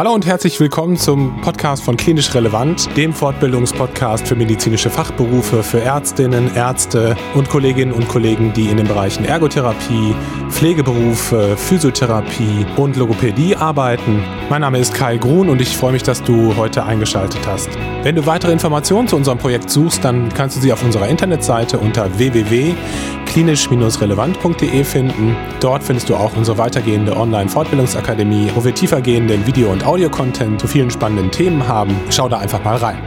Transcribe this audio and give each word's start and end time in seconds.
Hallo 0.00 0.14
und 0.14 0.24
herzlich 0.24 0.58
willkommen 0.58 0.96
zum 0.96 1.42
Podcast 1.42 1.84
von 1.84 1.94
Klinisch 1.94 2.34
Relevant, 2.34 2.88
dem 2.96 3.12
Fortbildungspodcast 3.12 4.26
für 4.26 4.34
medizinische 4.34 4.88
Fachberufe, 4.88 5.62
für 5.62 5.82
Ärztinnen, 5.82 6.56
Ärzte 6.56 7.18
und 7.34 7.50
Kolleginnen 7.50 7.92
und 7.92 8.08
Kollegen, 8.08 8.54
die 8.54 8.70
in 8.70 8.78
den 8.78 8.88
Bereichen 8.88 9.26
Ergotherapie, 9.26 10.14
Pflegeberufe, 10.50 11.56
Physiotherapie 11.56 12.66
und 12.76 12.96
Logopädie 12.96 13.56
arbeiten. 13.56 14.22
Mein 14.48 14.60
Name 14.60 14.78
ist 14.78 14.94
Kai 14.94 15.16
Grun 15.16 15.48
und 15.48 15.60
ich 15.60 15.76
freue 15.76 15.90
mich, 15.92 16.02
dass 16.02 16.20
du 16.22 16.56
heute 16.56 16.84
eingeschaltet 16.84 17.40
hast. 17.46 17.68
Wenn 18.02 18.16
du 18.16 18.26
weitere 18.26 18.50
Informationen 18.52 19.08
zu 19.08 19.16
unserem 19.16 19.38
Projekt 19.38 19.70
suchst, 19.70 20.04
dann 20.04 20.28
kannst 20.34 20.56
du 20.56 20.60
sie 20.60 20.72
auf 20.72 20.82
unserer 20.82 21.08
Internetseite 21.08 21.78
unter 21.78 22.18
www.klinisch-relevant.de 22.18 24.84
finden. 24.84 25.36
Dort 25.60 25.82
findest 25.82 26.08
du 26.08 26.16
auch 26.16 26.36
unsere 26.36 26.58
weitergehende 26.58 27.16
Online-Fortbildungsakademie, 27.16 28.50
wo 28.54 28.64
wir 28.64 28.74
tiefergehenden 28.74 29.46
Video- 29.46 29.70
und 29.70 29.86
Audio-Content 29.86 30.60
zu 30.60 30.66
vielen 30.66 30.90
spannenden 30.90 31.30
Themen 31.30 31.66
haben. 31.66 31.96
Schau 32.10 32.28
da 32.28 32.38
einfach 32.38 32.62
mal 32.64 32.76
rein. 32.76 32.98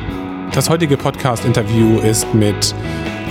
Das 0.53 0.69
heutige 0.69 0.97
Podcast-Interview 0.97 1.99
ist 1.99 2.33
mit 2.33 2.73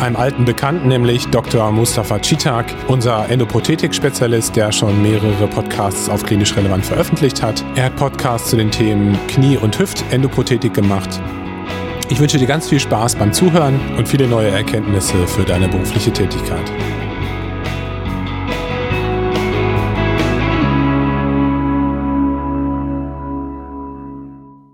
einem 0.02 0.16
alten 0.16 0.45
Bekannten, 0.45 0.88
nämlich 0.88 1.27
Dr. 1.29 1.70
Mustafa 1.70 2.19
Chitak, 2.19 2.66
unser 2.88 3.29
Endoprothetik-Spezialist, 3.30 4.56
der 4.56 4.73
schon 4.73 5.01
mehrere 5.01 5.47
Podcasts 5.47 6.09
auf 6.09 6.24
klinisch 6.24 6.56
relevant 6.56 6.84
veröffentlicht 6.84 7.43
hat. 7.43 7.65
Er 7.77 7.84
hat 7.84 7.97
Podcasts 7.97 8.51
zu 8.51 8.57
den 8.57 8.70
Themen 8.70 9.19
Knie- 9.29 9.57
und 9.57 9.79
Hüft-Endoprothetik 9.79 10.74
gemacht 10.74 11.20
ich 12.12 12.20
wünsche 12.20 12.37
dir 12.37 12.46
ganz 12.46 12.69
viel 12.69 12.79
Spaß 12.79 13.16
beim 13.16 13.33
Zuhören 13.33 13.80
und 13.96 14.07
viele 14.07 14.29
neue 14.29 14.51
Erkenntnisse 14.51 15.27
für 15.27 15.45
deine 15.45 15.66
berufliche 15.66 16.12
Tätigkeit. 16.12 16.71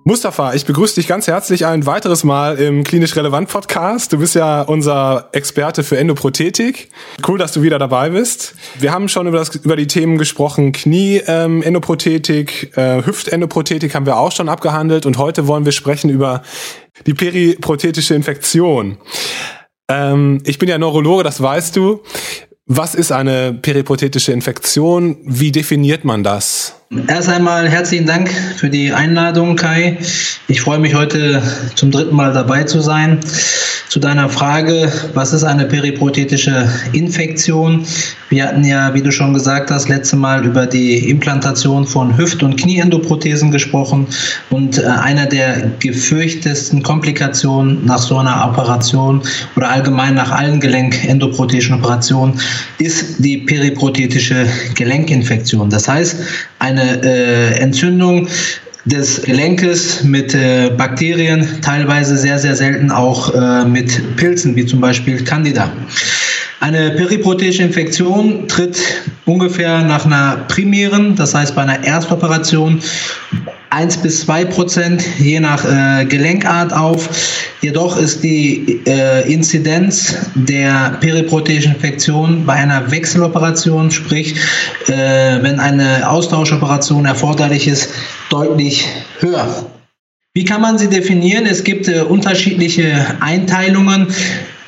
Mustafa, 0.09 0.55
ich 0.55 0.65
begrüße 0.65 0.95
dich 0.95 1.07
ganz 1.07 1.27
herzlich 1.27 1.67
ein 1.67 1.85
weiteres 1.85 2.25
Mal 2.25 2.57
im 2.57 2.83
Klinisch 2.83 3.15
Relevant 3.15 3.51
Podcast. 3.51 4.11
Du 4.11 4.17
bist 4.17 4.35
ja 4.35 4.63
unser 4.63 5.29
Experte 5.33 5.85
für 5.85 5.99
Endoprothetik. 5.99 6.89
Cool, 7.29 7.37
dass 7.37 7.53
du 7.53 7.61
wieder 7.61 7.79
dabei 7.79 8.09
bist. 8.09 8.55
Wir 8.79 8.91
haben 8.91 9.11
schon 9.11 9.27
über, 9.27 9.37
das, 9.37 9.55
über 9.57 9.77
die 9.77 9.87
Themen 9.87 10.17
gesprochen. 10.17 10.73
Knie-Endoprothetik, 10.73 12.73
ähm, 12.75 13.01
äh, 13.01 13.05
Hüft-Endoprothetik 13.05 13.95
haben 13.95 14.07
wir 14.07 14.17
auch 14.17 14.33
schon 14.33 14.49
abgehandelt 14.49 15.05
und 15.05 15.19
heute 15.19 15.47
wollen 15.47 15.67
wir 15.67 15.73
sprechen 15.73 16.09
über 16.09 16.43
die 17.07 17.13
periprothetische 17.13 18.15
Infektion. 18.15 18.97
Ähm, 19.91 20.41
ich 20.47 20.59
bin 20.59 20.71
ja 20.71 20.79
Neurologe, 20.79 21.23
das 21.23 21.43
weißt 21.43 21.77
du. 21.77 22.01
Was 22.65 22.95
ist 22.95 23.13
eine 23.13 23.53
periprothetische 23.53 24.33
Infektion? 24.33 25.19
Wie 25.25 25.53
definiert 25.53 26.07
man 26.07 26.25
das? 26.25 26.78
Erst 27.07 27.29
einmal 27.29 27.69
herzlichen 27.69 28.07
Dank 28.07 28.31
für 28.57 28.71
die 28.71 28.95
Einladung, 28.95 29.57
Kai. 29.57 29.99
Ich 30.47 30.63
freue 30.63 30.79
mich 30.79 30.95
heute 30.95 31.43
zum 31.75 31.91
dritten 31.91 32.17
Mal 32.17 32.33
dabei 32.33 32.65
zu 32.65 32.81
sein. 32.81 33.21
Zu 33.91 34.01
deiner 34.01 34.29
Frage, 34.29 34.91
was 35.13 35.35
ist 35.35 35.45
eine 35.45 35.67
periprothetische 35.67 36.67
Infektion? 36.93 37.87
Wir 38.31 38.47
hatten 38.47 38.65
ja, 38.65 38.93
wie 38.93 39.03
du 39.03 39.11
schon 39.11 39.33
gesagt 39.33 39.71
hast, 39.71 39.89
letzte 39.89 40.17
Mal 40.17 40.45
über 40.45 40.67
die 40.67 41.09
Implantation 41.09 41.87
von 41.87 42.17
Hüft- 42.19 42.43
und 42.43 42.57
Knieendoprothesen 42.57 43.51
gesprochen. 43.51 44.07
Und 44.51 44.79
äh, 44.79 44.87
einer 44.87 45.25
der 45.25 45.71
gefürchtesten 45.81 46.83
Komplikationen 46.83 47.85
nach 47.87 47.99
so 47.99 48.19
einer 48.19 48.47
Operation 48.47 49.23
oder 49.57 49.71
allgemein 49.71 50.15
nach 50.15 50.31
allen 50.31 50.61
Gelenkendoprothetischen 50.61 51.77
Operationen 51.77 52.39
ist 52.79 53.25
die 53.25 53.39
periprothetische 53.39 54.47
Gelenkinfektion. 54.75 55.71
Das 55.71 55.89
heißt, 55.89 56.17
eine 56.59 57.03
äh, 57.03 57.59
Entzündung 57.59 58.29
des 58.85 59.23
Gelenkes 59.23 60.03
mit 60.03 60.35
äh, 60.35 60.71
Bakterien, 60.77 61.61
teilweise 61.63 62.17
sehr, 62.17 62.39
sehr 62.39 62.57
selten 62.57 62.91
auch 62.91 63.35
äh, 63.35 63.65
mit 63.65 64.17
Pilzen, 64.17 64.57
wie 64.57 64.67
zum 64.67 64.81
Beispiel 64.81 65.23
Candida. 65.25 65.71
Eine 66.61 66.91
periprothetische 66.91 67.63
Infektion 67.63 68.49
tritt 68.49 68.79
ungefähr 69.27 69.83
nach 69.83 70.07
einer 70.07 70.39
primären, 70.49 71.15
das 71.15 71.35
heißt 71.35 71.55
bei 71.55 71.63
einer 71.63 71.85
Erstoperation, 71.85 72.81
1 73.71 73.99
bis 73.99 74.21
2 74.23 74.47
Prozent 74.47 75.05
je 75.19 75.41
nach 75.41 75.65
äh, 75.65 76.05
Gelenkart 76.07 76.73
auf. 76.73 77.09
Jedoch 77.61 77.97
ist 77.97 78.23
die 78.23 78.81
äh, 78.87 79.31
Inzidenz 79.33 80.17
der 80.35 80.97
periprotheischen 81.01 81.75
Infektion 81.75 82.47
bei 82.47 82.55
einer 82.55 82.91
Wechseloperation, 82.91 83.91
sprich 83.91 84.37
äh, 84.87 84.93
wenn 85.43 85.61
eine 85.61 86.09
Austauscheoperation 86.09 87.05
erforderlich 87.05 87.69
ist, 87.69 87.91
deutlich 88.31 88.89
höher. 89.21 89.67
Wie 90.35 90.45
kann 90.45 90.61
man 90.61 90.79
sie 90.79 90.89
definieren? 90.89 91.47
Es 91.47 91.65
gibt 91.65 91.89
äh, 91.89 92.03
unterschiedliche 92.03 93.17
Einteilungen. 93.21 94.07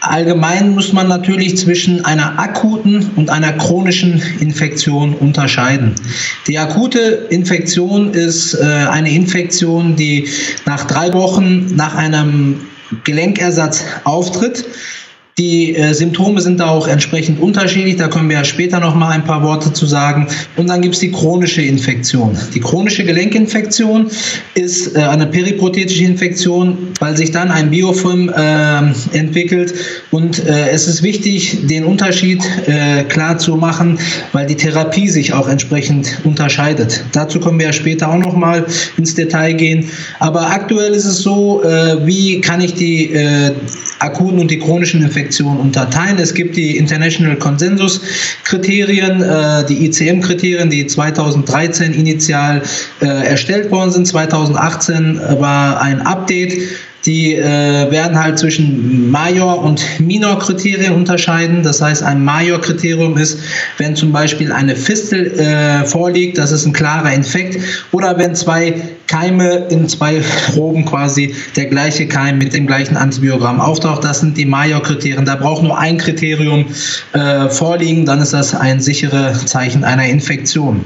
Allgemein 0.01 0.71
muss 0.71 0.93
man 0.93 1.09
natürlich 1.09 1.59
zwischen 1.59 2.05
einer 2.05 2.39
akuten 2.39 3.11
und 3.17 3.29
einer 3.29 3.53
chronischen 3.53 4.23
Infektion 4.41 5.15
unterscheiden. 5.15 5.95
Die 6.47 6.59
akute 6.59 7.27
Infektion 7.29 8.15
ist 8.15 8.55
äh, 8.55 8.65
eine 8.65 9.11
Infektion, 9.11 9.97
die 9.97 10.29
nach 10.65 10.87
drei 10.87 11.13
Wochen 11.13 11.75
nach 11.77 11.95
einem 11.95 12.61
Gelenkersatz 13.05 13.85
auftritt. 14.05 14.65
Die 15.41 15.75
äh, 15.75 15.95
Symptome 15.95 16.39
sind 16.43 16.61
da 16.61 16.69
auch 16.69 16.87
entsprechend 16.87 17.41
unterschiedlich, 17.41 17.97
da 17.97 18.09
können 18.09 18.29
wir 18.29 18.37
ja 18.37 18.45
später 18.45 18.79
noch 18.79 18.95
mal 18.95 19.09
ein 19.09 19.25
paar 19.25 19.43
Worte 19.43 19.73
zu 19.73 19.87
sagen. 19.87 20.29
Und 20.59 20.69
dann 20.69 20.83
gibt 20.83 20.97
es 20.97 21.01
die 21.01 21.11
chronische 21.11 21.63
Infektion. 21.63 22.37
Die 22.55 22.61
chronische 22.61 23.05
Gelenkinfektion 23.05 24.11
ist 24.53 24.95
äh, 24.95 24.99
eine 24.99 25.27
periprothetische 25.27 26.05
Infektion, 26.05 26.89
weil 26.99 27.17
sich 27.17 27.31
dann 27.31 27.51
ein 27.51 27.71
Biofilm 27.71 28.29
äh, 28.29 29.17
entwickelt. 29.17 29.73
Und 30.11 30.47
äh, 30.47 30.69
es 30.73 30.87
ist 30.87 31.03
wichtig, 31.03 31.67
den 31.67 31.87
Unterschied 31.87 32.43
äh, 32.67 33.05
klar 33.05 33.39
zu 33.39 33.57
machen, 33.57 33.99
weil 34.35 34.47
die 34.47 34.57
Therapie 34.57 35.09
sich 35.09 35.33
auch 35.33 35.49
entsprechend 35.49 36.19
unterscheidet. 36.25 37.03
Dazu 37.13 37.41
können 37.41 37.59
wir 37.59 37.67
ja 37.67 37.73
später 37.73 38.11
auch 38.11 38.19
noch 38.19 38.37
mal 38.37 38.67
ins 38.99 39.15
Detail 39.15 39.55
gehen. 39.55 39.89
Aber 40.19 40.51
aktuell 40.51 40.93
ist 40.93 41.07
es 41.07 41.23
so, 41.23 41.63
äh, 41.65 42.07
wie 42.07 42.43
kann 42.43 42.61
ich 42.61 42.75
die 42.75 43.19
akuten 44.01 44.39
und 44.39 44.51
die 44.51 44.59
chronischen 44.59 45.03
Infektionen 45.03 45.30
Infektion 45.31 45.59
unterteilen. 45.59 46.19
Es 46.19 46.35
gibt 46.35 46.57
die 46.57 46.77
International 46.77 47.37
Consensus 47.37 48.01
Kriterien, 48.45 49.23
äh, 49.23 49.65
die 49.65 49.87
ICM-Kriterien, 49.87 50.71
die 50.71 50.87
2013 50.87 51.95
initial 51.95 52.63
äh, 53.01 53.07
erstellt 53.07 53.71
worden 53.71 53.93
sind. 53.93 54.09
2018 54.09 55.21
war 55.39 55.81
ein 55.81 56.03
Update 56.03 56.55
die 57.07 57.35
äh, 57.35 57.91
werden 57.91 58.23
halt 58.23 58.39
zwischen 58.39 59.11
Major- 59.11 59.65
und 59.65 59.83
Minor-Kriterien 60.01 60.93
unterscheiden. 60.93 61.63
Das 61.63 61.81
heißt, 61.81 62.03
ein 62.03 62.23
Major-Kriterium 62.23 63.17
ist, 63.17 63.39
wenn 63.79 63.97
zum 63.97 64.13
Beispiel 64.13 64.53
eine 64.53 64.77
Fistel 64.77 65.29
äh, 65.39 65.87
vorliegt, 65.87 66.37
das 66.37 66.53
ist 66.53 66.67
ein 66.67 66.75
klarer 66.75 67.11
Infekt, 67.15 67.59
oder 67.93 68.19
wenn 68.19 68.35
zwei 68.35 68.75
Keime 69.11 69.67
in 69.71 69.89
zwei 69.89 70.23
Proben 70.53 70.85
quasi 70.85 71.35
der 71.57 71.67
gleiche 71.67 72.07
Keim 72.07 72.39
mit 72.39 72.55
dem 72.55 72.69
gleichen 72.69 72.97
Antibiogramm 72.97 73.61
auftaucht. 73.61 74.05
Das 74.05 74.21
sind 74.21 74.37
die 74.37 74.47
Major-Kriterien. 74.47 75.25
Da 75.25 75.35
braucht 75.35 75.65
nur 75.65 75.77
ein 75.77 75.99
Kriterium 75.99 76.67
äh, 77.13 77.49
vorliegen, 77.49 78.07
dann 78.07 78.21
ist 78.21 78.33
das 78.33 78.55
ein 78.55 78.81
sicheres 78.81 79.47
Zeichen 79.47 79.83
einer 79.83 80.05
Infektion. 80.05 80.83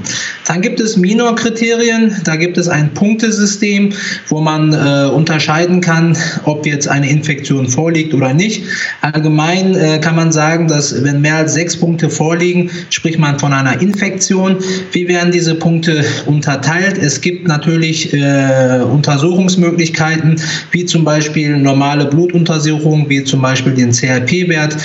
Dann 0.47 0.61
gibt 0.61 0.79
es 0.79 0.97
Minor-Kriterien. 0.97 2.15
Da 2.23 2.35
gibt 2.35 2.57
es 2.57 2.67
ein 2.67 2.95
Punktesystem, 2.95 3.93
wo 4.27 4.41
man 4.41 4.73
äh, 4.73 5.07
unterscheiden 5.07 5.81
kann, 5.81 6.17
ob 6.45 6.65
jetzt 6.65 6.87
eine 6.87 7.07
Infektion 7.07 7.67
vorliegt 7.67 8.15
oder 8.15 8.33
nicht. 8.33 8.63
Allgemein 9.01 9.75
äh, 9.75 9.99
kann 9.99 10.15
man 10.15 10.31
sagen, 10.31 10.67
dass 10.67 11.03
wenn 11.03 11.21
mehr 11.21 11.35
als 11.35 11.53
sechs 11.53 11.77
Punkte 11.77 12.09
vorliegen, 12.09 12.71
spricht 12.89 13.19
man 13.19 13.37
von 13.37 13.53
einer 13.53 13.79
Infektion. 13.81 14.57
Wie 14.93 15.07
werden 15.07 15.31
diese 15.31 15.53
Punkte 15.53 16.03
unterteilt? 16.25 16.97
Es 16.97 17.21
gibt 17.21 17.47
natürlich 17.47 18.14
äh, 18.15 18.81
Untersuchungsmöglichkeiten, 18.83 20.41
wie 20.71 20.85
zum 20.85 21.03
Beispiel 21.03 21.57
normale 21.57 22.05
Blutuntersuchungen, 22.05 23.09
wie 23.09 23.23
zum 23.23 23.41
Beispiel 23.41 23.73
den 23.73 23.91
CRP-Wert, 23.91 24.77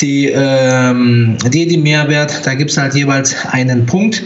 die 0.00 0.26
ähm, 0.34 1.36
DD-Mehrwert, 1.44 2.46
da 2.46 2.54
gibt 2.54 2.70
es 2.70 2.78
halt 2.78 2.94
jeweils 2.94 3.34
einen 3.50 3.86
Punkt. 3.86 4.22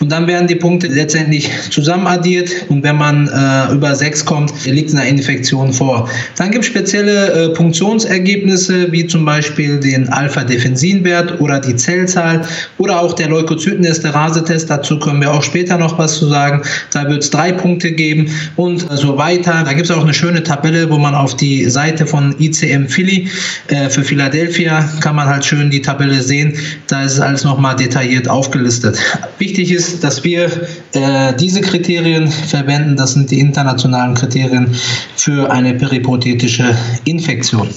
Und 0.00 0.12
dann 0.12 0.26
werden 0.26 0.46
die 0.46 0.54
Punkte 0.54 0.86
letztendlich 0.86 1.50
zusammen 1.70 2.06
addiert 2.06 2.50
und 2.68 2.82
wenn 2.82 2.96
man 2.96 3.28
äh, 3.28 3.72
über 3.74 3.94
sechs 3.94 4.24
kommt, 4.24 4.52
liegt 4.64 4.94
eine 4.94 5.08
Infektion 5.08 5.72
vor. 5.72 6.08
Dann 6.36 6.50
gibt 6.50 6.64
es 6.64 6.70
spezielle 6.70 7.32
äh, 7.32 7.48
Punktionsergebnisse, 7.50 8.92
wie 8.92 9.06
zum 9.06 9.24
Beispiel 9.24 9.80
den 9.80 10.08
Alpha-Defensin-Wert 10.08 11.40
oder 11.40 11.58
die 11.60 11.74
Zellzahl 11.74 12.42
oder 12.78 13.00
auch 13.00 13.14
der 13.14 13.28
Leukozytenesterase-Test. 13.28 14.70
Dazu 14.70 14.98
können 14.98 15.20
wir 15.20 15.32
auch 15.32 15.42
später 15.42 15.78
noch 15.78 15.98
was 15.98 16.18
zu 16.18 16.26
sagen. 16.28 16.62
Da 16.92 17.08
wird 17.08 17.24
es 17.24 17.30
drei 17.30 17.52
Punkte 17.52 17.90
geben 17.90 18.30
und 18.56 18.86
so 18.90 19.16
weiter. 19.18 19.64
Da 19.64 19.72
gibt 19.72 19.90
es 19.90 19.96
auch 19.96 20.02
eine 20.02 20.14
schöne 20.14 20.42
Tabelle, 20.42 20.90
wo 20.90 20.98
man 20.98 21.14
auf 21.14 21.36
die 21.36 21.68
Seite 21.68 22.06
von 22.06 22.36
ICM 22.38 22.86
Philly 22.86 23.28
äh, 23.68 23.88
für 23.88 24.04
Philadelphia 24.04 24.88
kann 25.00 25.16
man 25.16 25.26
halt 25.26 25.44
schön 25.44 25.70
die 25.70 25.82
Tabelle 25.82 26.22
sehen. 26.22 26.54
Da 26.86 27.02
ist 27.02 27.20
alles 27.20 27.44
nochmal 27.44 27.76
detailliert 27.76 28.28
aufgelistet. 28.28 28.98
Wichtig 29.38 29.72
ist, 29.72 29.87
ist, 29.92 30.04
dass 30.04 30.24
wir 30.24 30.50
äh, 30.92 31.34
diese 31.38 31.60
Kriterien 31.60 32.28
verwenden. 32.28 32.96
Das 32.96 33.14
sind 33.14 33.30
die 33.30 33.40
internationalen 33.40 34.14
Kriterien 34.14 34.74
für 35.16 35.50
eine 35.50 35.74
periprothetische 35.74 36.76
Infektion. 37.04 37.68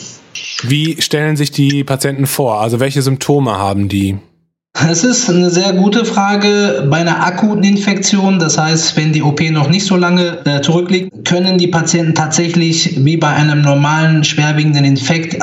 Wie 0.64 1.02
stellen 1.02 1.36
sich 1.36 1.52
die 1.52 1.84
Patienten 1.84 2.28
vor? 2.28 2.62
Also 2.62 2.80
welche 2.80 3.02
Symptome 3.02 3.52
haben 3.58 3.90
die? 3.90 4.18
Es 4.90 5.04
ist 5.04 5.30
eine 5.30 5.50
sehr 5.50 5.74
gute 5.74 6.06
Frage. 6.06 6.88
Bei 6.90 6.98
einer 6.98 7.24
akuten 7.24 7.64
Infektion, 7.64 8.40
das 8.40 8.58
heißt, 8.58 8.98
wenn 8.98 9.14
die 9.14 9.22
OP 9.22 9.40
noch 9.52 9.70
nicht 9.70 9.86
so 9.86 9.96
lange 9.96 10.40
äh, 10.46 10.62
zurückliegt, 10.62 11.24
können 11.24 11.58
die 11.58 11.68
Patienten 11.68 12.16
tatsächlich 12.16 13.06
wie 13.06 13.16
bei 13.16 13.30
einem 13.30 13.62
normalen 13.62 14.24
schwerwiegenden 14.24 14.84
Infekt 14.84 15.38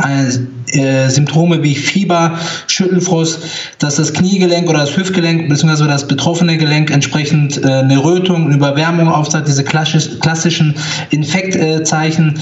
äh, 0.72 1.08
Symptome 1.08 1.62
wie 1.62 1.76
Fieber, 1.76 2.38
Schüttelfrost, 2.66 3.40
dass 3.78 3.96
das 3.96 4.12
Kniegelenk 4.12 4.68
oder 4.68 4.80
das 4.80 4.96
Hüftgelenk 4.96 5.48
bzw. 5.48 5.86
das 5.86 6.08
betroffene 6.08 6.58
Gelenk 6.58 6.90
entsprechend 6.90 7.62
äh, 7.62 7.68
eine 7.68 8.02
Rötung, 8.02 8.46
eine 8.46 8.56
Überwärmung 8.56 9.08
aufzeigt, 9.08 9.48
diese 9.48 9.64
klassischen 9.64 10.74
Infektzeichen. 11.10 12.38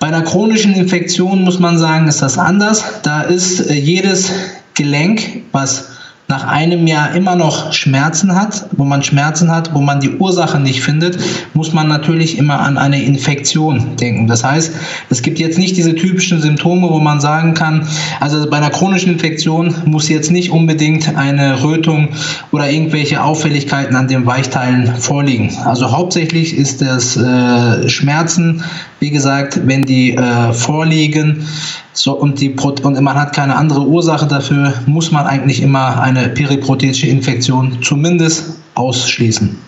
Bei 0.00 0.08
einer 0.08 0.22
chronischen 0.22 0.74
Infektion 0.74 1.44
muss 1.44 1.60
man 1.60 1.78
sagen, 1.78 2.08
ist 2.08 2.20
das 2.20 2.36
anders. 2.36 2.84
Da 3.04 3.22
ist 3.22 3.70
äh, 3.70 3.74
jedes 3.74 4.32
Gelenk, 4.74 5.42
was 5.52 5.91
nach 6.32 6.44
einem 6.44 6.86
Jahr 6.86 7.14
immer 7.14 7.36
noch 7.36 7.74
Schmerzen 7.74 8.34
hat, 8.34 8.64
wo 8.78 8.84
man 8.84 9.02
Schmerzen 9.02 9.50
hat, 9.50 9.74
wo 9.74 9.82
man 9.82 10.00
die 10.00 10.16
Ursache 10.16 10.58
nicht 10.58 10.80
findet, 10.80 11.18
muss 11.52 11.74
man 11.74 11.88
natürlich 11.88 12.38
immer 12.38 12.60
an 12.60 12.78
eine 12.78 13.02
Infektion 13.02 13.96
denken. 14.00 14.28
Das 14.28 14.42
heißt, 14.42 14.72
es 15.10 15.20
gibt 15.20 15.38
jetzt 15.38 15.58
nicht 15.58 15.76
diese 15.76 15.94
typischen 15.94 16.40
Symptome, 16.40 16.88
wo 16.88 17.00
man 17.00 17.20
sagen 17.20 17.52
kann, 17.52 17.86
also 18.18 18.48
bei 18.48 18.56
einer 18.56 18.70
chronischen 18.70 19.12
Infektion 19.12 19.74
muss 19.84 20.08
jetzt 20.08 20.30
nicht 20.30 20.50
unbedingt 20.50 21.14
eine 21.18 21.62
Rötung 21.62 22.08
oder 22.50 22.70
irgendwelche 22.70 23.22
Auffälligkeiten 23.22 23.94
an 23.94 24.08
den 24.08 24.24
Weichteilen 24.24 24.86
vorliegen. 24.96 25.54
Also 25.66 25.90
hauptsächlich 25.90 26.56
ist 26.56 26.80
das 26.80 27.14
äh, 27.14 27.90
Schmerzen, 27.90 28.64
wie 29.02 29.10
gesagt, 29.10 29.66
wenn 29.66 29.82
die 29.82 30.14
äh, 30.16 30.52
vorliegen, 30.52 31.44
so, 31.92 32.12
und, 32.12 32.40
die, 32.40 32.54
und 32.54 33.00
man 33.00 33.16
hat 33.16 33.34
keine 33.34 33.56
andere 33.56 33.80
Ursache 33.80 34.28
dafür, 34.28 34.72
muss 34.86 35.10
man 35.10 35.26
eigentlich 35.26 35.60
immer 35.60 36.00
eine 36.00 36.28
periprothetische 36.28 37.08
Infektion 37.08 37.82
zumindest 37.82 38.60
ausschließen. 38.76 39.58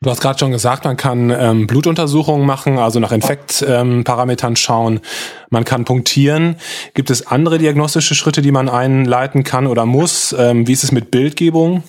Du 0.00 0.10
hast 0.10 0.22
gerade 0.22 0.38
schon 0.38 0.50
gesagt, 0.50 0.84
man 0.84 0.96
kann 0.96 1.28
ähm, 1.30 1.66
Blutuntersuchungen 1.66 2.46
machen, 2.46 2.78
also 2.78 3.00
nach 3.00 3.12
Infektparametern 3.12 4.52
ähm, 4.52 4.56
schauen. 4.56 5.00
Man 5.50 5.64
kann 5.64 5.84
punktieren. 5.84 6.56
Gibt 6.94 7.10
es 7.10 7.26
andere 7.26 7.58
diagnostische 7.58 8.14
Schritte, 8.14 8.40
die 8.40 8.52
man 8.52 8.70
einleiten 8.70 9.44
kann 9.44 9.66
oder 9.66 9.84
muss? 9.84 10.34
Ähm, 10.38 10.66
wie 10.66 10.72
ist 10.72 10.84
es 10.84 10.92
mit 10.92 11.10
Bildgebung? 11.10 11.82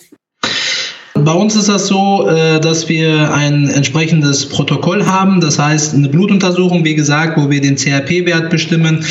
Bei 1.23 1.33
uns 1.33 1.55
ist 1.55 1.69
das 1.69 1.87
so, 1.87 2.27
äh, 2.27 2.59
dass 2.59 2.87
wir 2.87 3.33
ein 3.33 3.69
entsprechendes 3.69 4.47
Protokoll 4.47 5.05
haben. 5.05 5.41
Das 5.41 5.59
heißt, 5.59 5.93
eine 5.93 6.07
Blutuntersuchung, 6.07 6.85
wie 6.85 6.95
gesagt, 6.95 7.37
wo 7.37 7.49
wir 7.49 7.61
den 7.61 7.75
CRP-Wert 7.75 8.49
bestimmen. 8.49 9.05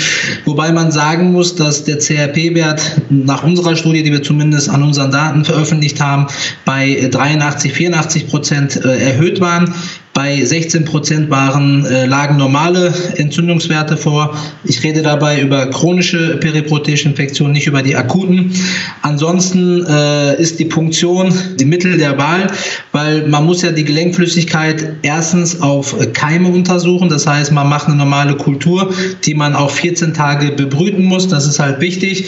Wobei 0.44 0.72
man 0.72 0.90
sagen 0.90 1.32
muss, 1.32 1.54
dass 1.54 1.84
der 1.84 1.98
CRP-Wert 1.98 3.02
nach 3.10 3.44
unserer 3.44 3.76
Studie, 3.76 4.02
die 4.02 4.12
wir 4.12 4.22
zumindest 4.22 4.68
an 4.68 4.82
unseren 4.82 5.10
Daten 5.10 5.44
veröffentlicht 5.44 6.00
haben, 6.00 6.26
bei 6.64 7.08
83, 7.10 7.72
84 7.72 8.28
Prozent 8.28 8.84
äh, 8.84 8.98
erhöht 8.98 9.40
waren. 9.40 9.74
Bei 10.18 10.44
16 10.44 10.84
Prozent 10.84 11.30
waren, 11.30 11.86
äh, 11.86 12.04
lagen 12.06 12.38
normale 12.38 12.92
Entzündungswerte 13.18 13.96
vor. 13.96 14.36
Ich 14.64 14.82
rede 14.82 15.00
dabei 15.00 15.40
über 15.40 15.70
chronische 15.70 16.38
periproteische 16.38 17.08
Infektionen, 17.08 17.52
nicht 17.52 17.68
über 17.68 17.82
die 17.82 17.94
akuten. 17.94 18.52
Ansonsten 19.02 19.86
äh, 19.86 20.34
ist 20.42 20.58
die 20.58 20.64
Punktion 20.64 21.32
die 21.60 21.64
Mittel 21.64 21.98
der 21.98 22.18
Wahl, 22.18 22.48
weil 22.90 23.28
man 23.28 23.46
muss 23.46 23.62
ja 23.62 23.70
die 23.70 23.84
Gelenkflüssigkeit 23.84 24.96
erstens 25.02 25.62
auf 25.62 25.94
Keime 26.14 26.48
untersuchen. 26.48 27.08
Das 27.08 27.24
heißt, 27.24 27.52
man 27.52 27.68
macht 27.68 27.86
eine 27.86 27.94
normale 27.94 28.34
Kultur, 28.34 28.92
die 29.24 29.34
man 29.34 29.54
auch 29.54 29.70
14 29.70 30.14
Tage 30.14 30.50
bebrüten 30.50 31.04
muss. 31.04 31.28
Das 31.28 31.46
ist 31.46 31.60
halt 31.60 31.80
wichtig. 31.80 32.24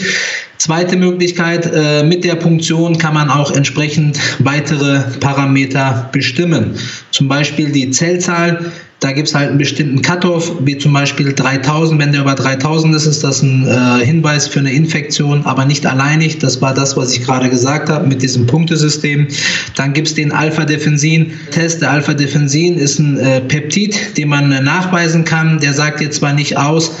Zweite 0.61 0.95
Möglichkeit, 0.95 1.71
äh, 1.73 2.03
mit 2.03 2.23
der 2.23 2.35
Punktion 2.35 2.99
kann 2.99 3.15
man 3.15 3.31
auch 3.31 3.49
entsprechend 3.49 4.19
weitere 4.37 4.99
Parameter 5.19 6.07
bestimmen. 6.11 6.75
Zum 7.09 7.27
Beispiel 7.27 7.71
die 7.71 7.89
Zellzahl. 7.89 8.71
Da 8.99 9.11
gibt 9.11 9.29
es 9.29 9.33
halt 9.33 9.49
einen 9.49 9.57
bestimmten 9.57 10.03
Cut-off, 10.03 10.57
wie 10.59 10.77
zum 10.77 10.93
Beispiel 10.93 11.33
3000. 11.33 11.99
Wenn 11.99 12.11
der 12.11 12.21
über 12.21 12.35
3000 12.35 12.95
ist, 12.95 13.07
ist 13.07 13.23
das 13.23 13.41
ein 13.41 13.67
äh, 13.67 14.05
Hinweis 14.05 14.47
für 14.47 14.59
eine 14.59 14.71
Infektion, 14.71 15.43
aber 15.47 15.65
nicht 15.65 15.83
alleinig. 15.87 16.37
Das 16.37 16.61
war 16.61 16.75
das, 16.75 16.95
was 16.95 17.11
ich 17.17 17.23
gerade 17.23 17.49
gesagt 17.49 17.89
habe 17.89 18.05
mit 18.05 18.21
diesem 18.21 18.45
Punktesystem. 18.45 19.29
Dann 19.75 19.93
gibt 19.93 20.09
es 20.09 20.13
den 20.13 20.31
Alpha-Defensin-Test. 20.31 21.81
Der 21.81 21.89
Alpha-Defensin 21.89 22.77
ist 22.77 22.99
ein 22.99 23.17
äh, 23.17 23.41
Peptid, 23.41 24.15
den 24.15 24.29
man 24.29 24.51
äh, 24.51 24.61
nachweisen 24.61 25.25
kann. 25.25 25.59
Der 25.59 25.73
sagt 25.73 26.01
jetzt 26.01 26.17
zwar 26.17 26.33
nicht 26.33 26.55
aus, 26.55 26.91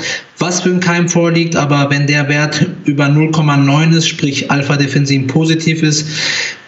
was 0.41 0.61
für 0.61 0.69
ein 0.69 0.79
Keim 0.79 1.07
vorliegt, 1.07 1.55
aber 1.55 1.89
wenn 1.91 2.07
der 2.07 2.27
Wert 2.27 2.65
über 2.85 3.05
0,9 3.05 3.95
ist, 3.95 4.07
sprich 4.07 4.49
Alpha-Defensin 4.49 5.27
positiv 5.27 5.83
ist, 5.83 6.07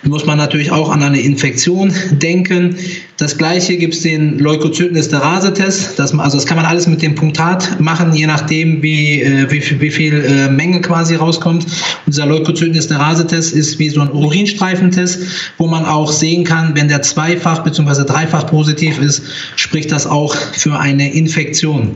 muss 0.04 0.26
man 0.26 0.38
natürlich 0.38 0.72
auch 0.72 0.92
an 0.92 1.02
eine 1.02 1.22
Infektion 1.22 1.94
denken. 2.12 2.76
Das 3.18 3.38
gleiche 3.38 3.78
gibt 3.78 3.96
es 3.96 4.02
den 4.02 4.38
Leukozytenesterase-Test. 4.38 5.98
Das, 5.98 6.18
also 6.20 6.38
das 6.38 6.46
kann 6.46 6.58
man 6.58 6.66
alles 6.66 6.88
mit 6.88 7.02
dem 7.02 7.16
Punktat 7.16 7.80
machen, 7.80 8.14
je 8.14 8.28
nachdem, 8.28 8.84
wie, 8.84 9.22
äh, 9.22 9.50
wie, 9.50 9.82
wie 9.82 9.92
viel 9.92 10.24
äh, 10.24 10.50
Menge 10.50 10.82
quasi 10.82 11.16
rauskommt. 11.16 11.64
Und 11.64 12.16
dieser 12.16 12.26
Leukozytenesterase-Test 12.26 13.54
ist 13.54 13.80
wie 13.80 13.90
so 13.90 14.02
ein 14.02 14.12
Urinstreifentest, 14.12 15.54
wo 15.58 15.68
man 15.68 15.86
auch 15.86 16.12
sehen 16.12 16.44
kann, 16.44 16.76
wenn 16.76 16.90
der 16.90 17.02
zweifach 17.02 17.64
bzw. 17.64 18.04
dreifach 18.04 18.46
positiv 18.48 19.00
ist, 19.00 19.24
spricht 19.56 19.92
das 19.92 20.06
auch 20.06 20.36
für 20.36 20.78
eine 20.78 21.14
Infektion. 21.14 21.96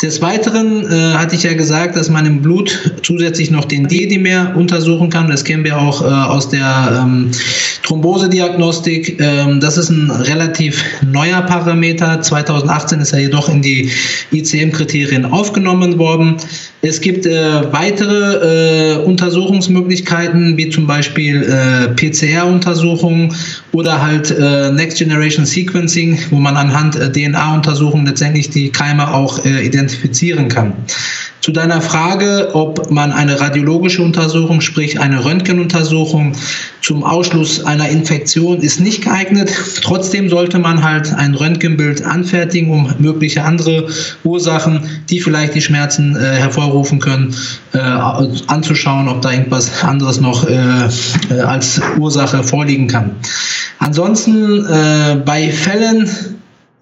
Des 0.00 0.22
Weiteren 0.22 0.88
äh, 0.88 1.14
hatte 1.14 1.34
ich 1.34 1.42
ja 1.42 1.54
gesagt, 1.54 1.96
dass 1.96 2.08
man 2.08 2.24
im 2.24 2.40
Blut 2.40 2.92
zusätzlich 3.02 3.50
noch 3.50 3.64
den 3.64 3.88
D-Dimer 3.88 4.54
untersuchen 4.54 5.10
kann. 5.10 5.28
Das 5.28 5.42
kennen 5.42 5.64
wir 5.64 5.76
auch 5.76 6.02
äh, 6.02 6.04
aus 6.04 6.48
der 6.48 7.00
ähm, 7.02 7.32
Thrombosediagnostik. 7.88 9.18
Ähm, 9.18 9.60
das 9.60 9.78
ist 9.78 9.88
ein 9.88 10.10
relativ 10.10 10.84
neuer 11.02 11.40
Parameter. 11.40 12.20
2018 12.20 13.00
ist 13.00 13.12
er 13.12 13.20
jedoch 13.20 13.48
in 13.48 13.62
die 13.62 13.90
ICM-Kriterien 14.30 15.24
aufgenommen 15.24 15.98
worden. 15.98 16.36
Es 16.82 17.00
gibt 17.00 17.24
äh, 17.24 17.72
weitere 17.72 18.96
äh, 18.96 19.04
Untersuchungsmöglichkeiten, 19.04 20.58
wie 20.58 20.68
zum 20.68 20.86
Beispiel 20.86 21.42
äh, 21.42 21.88
PCR-Untersuchungen 21.94 23.34
oder 23.72 24.02
halt 24.02 24.30
äh, 24.30 24.70
Next 24.70 24.98
Generation 24.98 25.46
Sequencing, 25.46 26.18
wo 26.30 26.36
man 26.36 26.58
anhand 26.58 26.94
äh, 26.96 27.10
DNA-Untersuchungen 27.10 28.04
letztendlich 28.04 28.50
die 28.50 28.70
Keime 28.70 29.14
auch 29.14 29.42
äh, 29.46 29.64
identifizieren 29.64 30.48
kann. 30.48 30.74
Zu 31.48 31.54
deiner 31.54 31.80
Frage, 31.80 32.50
ob 32.52 32.90
man 32.90 33.10
eine 33.10 33.40
radiologische 33.40 34.02
Untersuchung, 34.02 34.60
sprich 34.60 35.00
eine 35.00 35.24
Röntgenuntersuchung 35.24 36.34
zum 36.82 37.04
Ausschluss 37.04 37.64
einer 37.64 37.88
Infektion 37.88 38.60
ist 38.60 38.80
nicht 38.80 39.04
geeignet. 39.04 39.50
Trotzdem 39.82 40.28
sollte 40.28 40.58
man 40.58 40.84
halt 40.84 41.10
ein 41.14 41.34
Röntgenbild 41.34 42.04
anfertigen, 42.04 42.70
um 42.70 42.92
mögliche 42.98 43.44
andere 43.44 43.88
Ursachen, 44.24 45.00
die 45.08 45.20
vielleicht 45.20 45.54
die 45.54 45.62
Schmerzen 45.62 46.16
äh, 46.16 46.36
hervorrufen 46.36 46.98
können, 46.98 47.34
äh, 47.72 47.78
anzuschauen, 47.78 49.08
ob 49.08 49.22
da 49.22 49.32
irgendwas 49.32 49.82
anderes 49.82 50.20
noch 50.20 50.46
äh, 50.46 50.54
äh 51.30 51.40
als 51.40 51.80
Ursache 51.96 52.44
vorliegen 52.44 52.88
kann. 52.88 53.12
Ansonsten 53.78 54.66
äh, 54.66 55.16
bei 55.24 55.50
Fällen, 55.50 56.10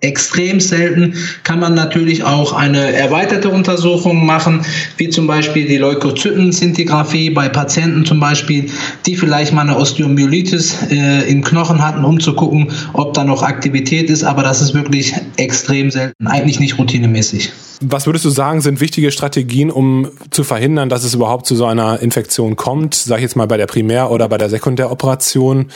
extrem 0.01 0.61
selten, 0.61 1.15
kann 1.43 1.59
man 1.59 1.75
natürlich 1.75 2.23
auch 2.23 2.53
eine 2.53 2.93
erweiterte 2.93 3.49
Untersuchung 3.49 4.27
machen, 4.27 4.65
wie 4.99 5.09
zum 5.09 5.27
Beispiel 5.27 5.67
die 5.67 5.79
Leukozytensintigraphie 5.79 7.31
bei 7.31 7.49
Patienten 7.49 8.05
zum 8.05 8.21
Beispiel, 8.21 8.71
die 9.07 9.17
vielleicht 9.17 9.53
mal 9.53 9.63
eine 9.63 9.77
Osteomyelitis 9.79 10.91
äh, 10.91 11.31
im 11.31 11.43
Knochen 11.43 11.85
hatten, 11.85 12.05
um 12.05 12.21
zu 12.21 12.35
gucken, 12.35 12.73
ob 12.93 13.15
da 13.15 13.25
noch 13.25 13.43
Aktivität 13.43 14.11
ist, 14.11 14.23
aber 14.23 14.43
das 14.43 14.61
ist 14.61 14.75
wirklich 14.75 15.15
extrem 15.37 15.91
selten, 15.91 16.27
eigentlich 16.27 16.61
nicht 16.61 16.79
routinemäßig. 16.79 17.53
Was 17.83 18.07
würdest 18.07 18.25
du 18.25 18.31
sagen, 18.31 18.61
sind 18.61 18.81
wichtige 18.81 19.11
Strategien, 19.11 19.71
um 19.71 20.09
zu 20.31 20.45
verhindern, 20.45 20.89
dass 20.89 21.05
es 21.05 21.15
überhaupt 21.15 21.47
zu 21.47 21.57
so 21.57 21.67
einer 21.67 22.01
Infektion 22.01 22.57
kommt? 22.57 22.95
Sag 22.95 23.19
ich 23.19 23.23
jetzt 23.23 23.37
mal 23.37 23.47
bei 23.47 23.57
der 23.57 23.67
Primär- 23.67 24.11
oder 24.11 24.29
bei 24.29 24.39
der 24.39 24.49
Sekundäroperation. 24.49 25.67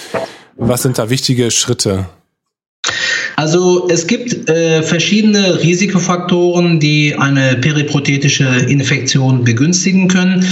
Was 0.56 0.82
sind 0.82 0.98
da 0.98 1.10
wichtige 1.10 1.50
Schritte? 1.50 2.06
Also 3.40 3.88
es 3.88 4.06
gibt 4.06 4.50
äh, 4.50 4.82
verschiedene 4.82 5.62
Risikofaktoren, 5.62 6.78
die 6.78 7.14
eine 7.16 7.56
periprothetische 7.56 8.44
Infektion 8.68 9.44
begünstigen 9.44 10.08
können. 10.08 10.44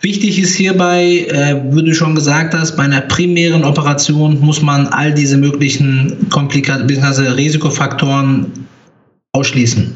Wichtig 0.00 0.40
ist 0.40 0.56
hierbei, 0.56 1.28
äh, 1.28 1.62
wie 1.70 1.84
du 1.84 1.94
schon 1.94 2.16
gesagt 2.16 2.54
hast, 2.54 2.76
bei 2.76 2.82
einer 2.82 3.02
primären 3.02 3.62
Operation 3.62 4.40
muss 4.40 4.60
man 4.60 4.88
all 4.88 5.14
diese 5.14 5.36
möglichen 5.36 6.28
Komplikationen 6.28 6.88
bzw. 6.88 7.28
Risikofaktoren 7.36 8.46
ausschließen. 9.30 9.94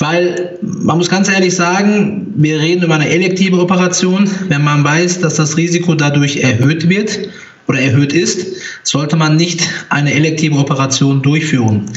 Weil 0.00 0.58
man 0.60 0.98
muss 0.98 1.08
ganz 1.08 1.28
ehrlich 1.28 1.54
sagen, 1.54 2.34
wir 2.34 2.58
reden 2.58 2.82
über 2.82 2.96
eine 2.96 3.08
elektive 3.08 3.60
Operation. 3.60 4.28
Wenn 4.48 4.64
man 4.64 4.82
weiß, 4.82 5.20
dass 5.20 5.36
das 5.36 5.56
Risiko 5.56 5.94
dadurch 5.94 6.38
erhöht 6.38 6.88
wird, 6.88 7.28
oder 7.66 7.80
erhöht 7.80 8.12
ist, 8.12 8.46
sollte 8.82 9.16
man 9.16 9.36
nicht 9.36 9.62
eine 9.88 10.12
elektive 10.12 10.56
Operation 10.56 11.22
durchführen. 11.22 11.90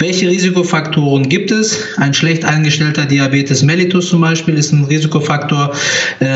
Welche 0.00 0.28
Risikofaktoren 0.28 1.28
gibt 1.28 1.50
es? 1.50 1.76
Ein 1.96 2.14
schlecht 2.14 2.44
eingestellter 2.44 3.04
Diabetes 3.04 3.64
mellitus 3.64 4.08
zum 4.08 4.20
Beispiel 4.20 4.54
ist 4.54 4.70
ein 4.70 4.84
Risikofaktor. 4.84 5.72
Äh, 6.20 6.26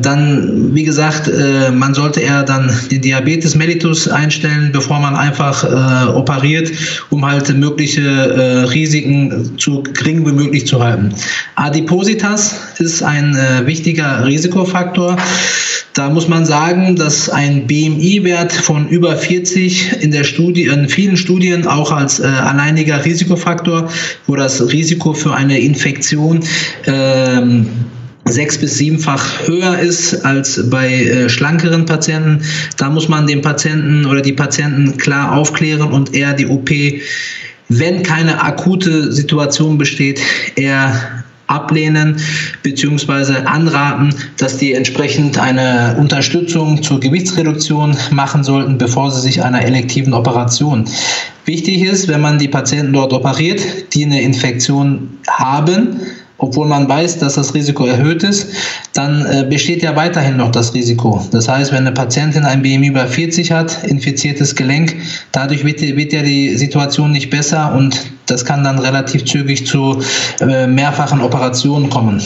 dann, 0.00 0.72
wie 0.72 0.84
gesagt, 0.84 1.26
äh, 1.26 1.72
man 1.72 1.94
sollte 1.94 2.20
eher 2.20 2.44
dann 2.44 2.70
den 2.92 3.02
Diabetes 3.02 3.56
mellitus 3.56 4.06
einstellen, 4.06 4.70
bevor 4.72 5.00
man 5.00 5.16
einfach 5.16 5.64
äh, 5.64 6.10
operiert, 6.12 6.70
um 7.10 7.26
halt 7.26 7.52
mögliche 7.56 8.68
Risiken 8.72 9.58
zu 9.58 9.82
gering 9.82 10.24
wie 10.24 10.32
möglich 10.32 10.66
zu 10.66 10.80
halten. 10.80 11.12
Adipositas 11.56 12.54
ist 12.78 13.02
ein 13.02 13.36
wichtiger 13.64 14.24
Risikofaktor. 14.26 15.16
Da 15.98 16.08
muss 16.10 16.28
man 16.28 16.46
sagen, 16.46 16.94
dass 16.94 17.28
ein 17.28 17.66
BMI-Wert 17.66 18.52
von 18.52 18.88
über 18.88 19.16
40 19.16 20.00
in 20.00 20.12
der 20.12 20.22
Studie, 20.22 20.66
in 20.66 20.88
vielen 20.88 21.16
Studien 21.16 21.66
auch 21.66 21.90
als 21.90 22.20
äh, 22.20 22.26
alleiniger 22.26 23.04
Risikofaktor, 23.04 23.90
wo 24.28 24.36
das 24.36 24.70
Risiko 24.70 25.12
für 25.12 25.34
eine 25.34 25.58
Infektion 25.58 26.44
ähm, 26.86 27.66
sechs 28.26 28.58
bis 28.58 28.76
siebenfach 28.78 29.48
höher 29.48 29.80
ist 29.80 30.24
als 30.24 30.70
bei 30.70 30.88
äh, 30.88 31.28
schlankeren 31.28 31.84
Patienten. 31.84 32.44
Da 32.76 32.90
muss 32.90 33.08
man 33.08 33.26
den 33.26 33.42
Patienten 33.42 34.06
oder 34.06 34.20
die 34.20 34.34
Patienten 34.34 34.98
klar 34.98 35.36
aufklären 35.36 35.90
und 35.90 36.14
eher 36.14 36.32
die 36.32 36.46
OP, 36.46 36.70
wenn 37.68 38.04
keine 38.04 38.40
akute 38.40 39.10
Situation 39.10 39.78
besteht, 39.78 40.20
eher 40.54 41.17
ablehnen 41.48 42.20
bzw. 42.62 43.44
anraten, 43.44 44.14
dass 44.36 44.56
die 44.58 44.74
entsprechend 44.74 45.38
eine 45.38 45.96
Unterstützung 45.98 46.82
zur 46.82 47.00
Gewichtsreduktion 47.00 47.96
machen 48.10 48.44
sollten, 48.44 48.78
bevor 48.78 49.10
sie 49.10 49.20
sich 49.20 49.42
einer 49.42 49.62
elektiven 49.62 50.14
Operation. 50.14 50.84
Wichtig 51.44 51.82
ist, 51.82 52.08
wenn 52.08 52.20
man 52.20 52.38
die 52.38 52.48
Patienten 52.48 52.92
dort 52.92 53.12
operiert, 53.12 53.60
die 53.94 54.04
eine 54.04 54.20
Infektion 54.20 55.18
haben, 55.28 56.00
obwohl 56.38 56.68
man 56.68 56.88
weiß, 56.88 57.18
dass 57.18 57.34
das 57.34 57.54
Risiko 57.54 57.84
erhöht 57.86 58.22
ist, 58.22 58.48
dann 58.92 59.26
äh, 59.26 59.44
besteht 59.48 59.82
ja 59.82 59.96
weiterhin 59.96 60.36
noch 60.36 60.52
das 60.52 60.72
Risiko. 60.72 61.26
Das 61.32 61.48
heißt, 61.48 61.72
wenn 61.72 61.80
eine 61.80 61.92
Patientin 61.92 62.44
ein 62.44 62.62
BMI 62.62 62.88
über 62.88 63.06
40 63.06 63.50
hat, 63.50 63.84
infiziertes 63.84 64.54
Gelenk, 64.54 64.96
dadurch 65.32 65.64
wird, 65.64 65.80
wird 65.80 66.12
ja 66.12 66.22
die 66.22 66.56
Situation 66.56 67.10
nicht 67.10 67.30
besser 67.30 67.74
und 67.74 68.12
das 68.30 68.44
kann 68.44 68.64
dann 68.64 68.78
relativ 68.78 69.24
zügig 69.24 69.66
zu 69.66 70.00
äh, 70.40 70.66
mehrfachen 70.66 71.20
Operationen 71.20 71.90
kommen. 71.90 72.20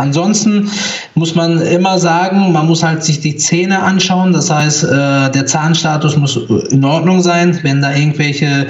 Ansonsten 0.00 0.70
muss 1.14 1.34
man 1.34 1.60
immer 1.60 1.98
sagen, 1.98 2.52
man 2.52 2.66
muss 2.66 2.82
halt 2.82 3.04
sich 3.04 3.20
die 3.20 3.36
Zähne 3.36 3.82
anschauen. 3.82 4.32
Das 4.32 4.50
heißt, 4.50 4.84
äh, 4.84 5.30
der 5.30 5.44
Zahnstatus 5.44 6.16
muss 6.16 6.36
in 6.70 6.82
Ordnung 6.84 7.20
sein. 7.20 7.58
Wenn 7.62 7.82
da 7.82 7.94
irgendwelche 7.94 8.68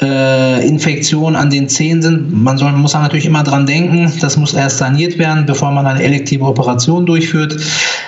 äh, 0.00 0.66
Infektionen 0.66 1.36
an 1.36 1.50
den 1.50 1.68
Zähnen 1.68 2.02
sind, 2.02 2.42
man 2.42 2.58
soll, 2.58 2.72
muss 2.72 2.94
natürlich 2.94 3.26
immer 3.26 3.44
dran 3.44 3.66
denken, 3.66 4.12
das 4.20 4.36
muss 4.36 4.54
erst 4.54 4.78
saniert 4.78 5.18
werden, 5.18 5.46
bevor 5.46 5.70
man 5.70 5.86
eine 5.86 6.02
elektive 6.02 6.44
Operation 6.44 7.06
durchführt. 7.06 7.56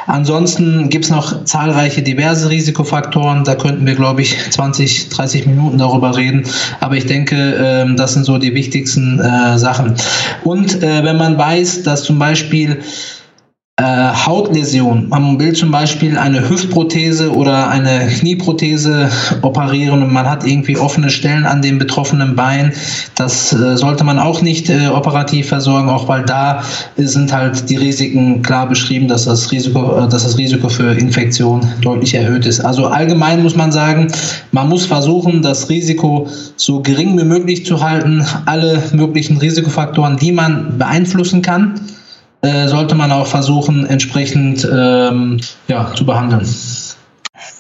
Ansonsten 0.07 0.89
gibt 0.89 1.05
es 1.05 1.11
noch 1.13 1.45
zahlreiche 1.45 2.03
diverse 2.03 2.51
Risikofaktoren. 2.51 3.45
Da 3.45 3.55
könnten 3.55 3.87
wir, 3.87 3.95
glaube 3.95 4.23
ich, 4.23 4.37
20, 4.51 5.11
30 5.11 5.47
Minuten 5.47 5.79
darüber 5.79 6.17
reden. 6.17 6.43
Aber 6.81 6.97
ich 6.97 7.07
denke, 7.07 7.37
äh, 7.37 7.95
das 7.95 8.14
sind 8.15 8.25
so 8.25 8.39
die 8.39 8.55
wichtigsten 8.55 9.21
äh, 9.21 9.59
Sachen. 9.59 9.95
Und 10.43 10.83
äh, 10.83 11.05
wenn 11.05 11.17
man 11.17 11.37
weiß, 11.37 11.83
dass 11.83 12.05
zum 12.05 12.19
Beispiel 12.19 12.81
Hautläsion. 13.81 15.09
Man 15.09 15.41
will 15.41 15.53
zum 15.53 15.73
Beispiel 15.73 16.17
eine 16.17 16.49
Hüftprothese 16.49 17.35
oder 17.35 17.69
eine 17.71 18.07
Knieprothese 18.07 19.11
operieren 19.43 20.01
und 20.05 20.13
man 20.13 20.31
hat 20.31 20.47
irgendwie 20.47 20.77
offene 20.77 21.11
Stellen 21.11 21.45
an 21.45 21.61
dem 21.61 21.79
betroffenen 21.79 22.37
Bein. 22.37 22.73
Das 23.17 23.53
äh, 23.53 23.77
sollte 23.77 24.05
man 24.05 24.21
auch 24.21 24.43
nicht 24.43 24.71
äh, 24.71 24.87
operativ 24.87 25.49
versorgen, 25.49 25.89
auch 25.89 26.07
weil 26.07 26.23
da 26.23 26.63
sind 26.97 27.33
halt 27.33 27.69
die 27.69 27.75
Risiken 27.75 28.43
klar 28.43 28.69
beschrieben, 28.69 29.09
dass 29.09 29.25
das 29.25 29.51
Risiko, 29.51 29.99
äh, 29.99 30.09
dass 30.09 30.23
das 30.23 30.39
Risiko 30.39 30.69
für 30.69 30.95
Infektion 30.95 31.67
deutlich 31.81 32.15
erhöht 32.15 32.47
ist. 32.47 32.61
Also 32.61 32.87
allgemein 32.87 33.43
muss 33.43 33.57
man 33.57 33.73
sagen, 33.73 34.07
man 34.53 34.69
muss 34.69 34.87
versuchen, 34.87 35.43
das 35.43 35.69
Risiko 35.69 36.29
so 36.57 36.81
gering 36.81 37.19
wie 37.19 37.25
möglich 37.25 37.67
zu 37.67 37.83
halten, 37.83 38.25
alle 38.47 38.81
möglichen 38.93 39.37
Risikofaktoren, 39.37 40.17
die 40.17 40.31
man 40.31 40.79
beeinflussen 40.79 41.43
kann 41.43 41.81
äh, 42.45 42.69
sollte 42.69 42.95
man 42.95 43.11
auch 43.11 43.27
versuchen, 43.27 43.87
entsprechend 43.87 44.69
ähm, 44.71 45.41
ja, 45.67 45.93
zu 45.95 46.05
behandeln. 46.05 46.47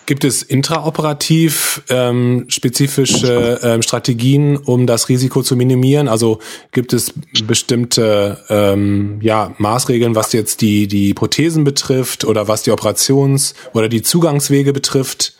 Gibt 0.06 0.24
es 0.24 0.42
intraoperativ 0.42 1.82
ähm, 1.88 2.44
spezifische 2.48 3.58
ähm, 3.62 3.80
Strategien, 3.80 4.58
um 4.58 4.86
das 4.86 5.08
Risiko 5.08 5.42
zu 5.42 5.56
minimieren? 5.56 6.08
Also 6.08 6.40
gibt 6.72 6.92
es 6.92 7.14
bestimmte 7.46 8.38
ähm, 8.50 9.18
ja, 9.22 9.54
Maßregeln, 9.56 10.14
was 10.14 10.34
jetzt 10.34 10.60
die, 10.60 10.86
die 10.86 11.14
Prothesen 11.14 11.64
betrifft 11.64 12.24
oder 12.24 12.48
was 12.48 12.62
die 12.62 12.70
Operations- 12.70 13.54
oder 13.72 13.88
die 13.88 14.02
Zugangswege 14.02 14.74
betrifft? 14.74 15.32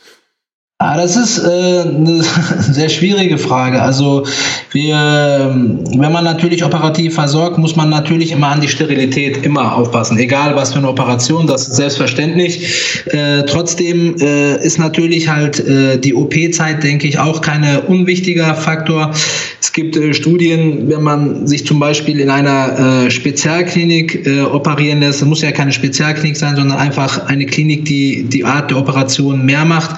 Ah, 0.78 0.96
das 0.96 1.14
ist 1.14 1.38
äh, 1.38 1.82
eine 1.82 2.24
sehr 2.58 2.88
schwierige 2.88 3.38
Frage. 3.38 3.80
Also 3.80 4.26
wir, 4.72 4.96
wenn 4.96 6.12
man 6.12 6.24
natürlich 6.24 6.64
operativ 6.64 7.14
versorgt, 7.14 7.58
muss 7.58 7.76
man 7.76 7.90
natürlich 7.90 8.32
immer 8.32 8.48
an 8.48 8.60
die 8.60 8.66
Sterilität 8.66 9.46
immer 9.46 9.76
aufpassen. 9.76 10.18
Egal 10.18 10.56
was 10.56 10.72
für 10.72 10.80
eine 10.80 10.88
Operation, 10.88 11.46
das 11.46 11.68
ist 11.68 11.76
selbstverständlich. 11.76 13.06
Äh, 13.06 13.44
trotzdem 13.44 14.16
äh, 14.18 14.66
ist 14.66 14.80
natürlich 14.80 15.28
halt 15.28 15.60
äh, 15.60 15.96
die 15.96 16.12
OP-Zeit, 16.12 16.82
denke 16.82 17.06
ich, 17.06 17.20
auch 17.20 17.40
kein 17.40 17.64
unwichtiger 17.86 18.56
Faktor. 18.56 19.12
Es 19.60 19.72
gibt 19.72 19.96
äh, 19.96 20.12
Studien, 20.12 20.90
wenn 20.90 21.02
man 21.02 21.46
sich 21.46 21.64
zum 21.64 21.78
Beispiel 21.78 22.18
in 22.18 22.30
einer 22.30 23.04
äh, 23.06 23.10
Spezialklinik 23.12 24.28
operieren 24.52 25.00
lässt, 25.00 25.24
muss 25.24 25.40
ja 25.40 25.52
keine 25.52 25.70
Spezialklinik 25.70 26.36
sein, 26.36 26.56
sondern 26.56 26.76
einfach 26.76 27.26
eine 27.26 27.46
Klinik, 27.46 27.84
die 27.84 28.24
die 28.24 28.44
Art 28.44 28.72
der 28.72 28.78
Operation 28.78 29.46
mehr 29.46 29.64
macht 29.64 29.96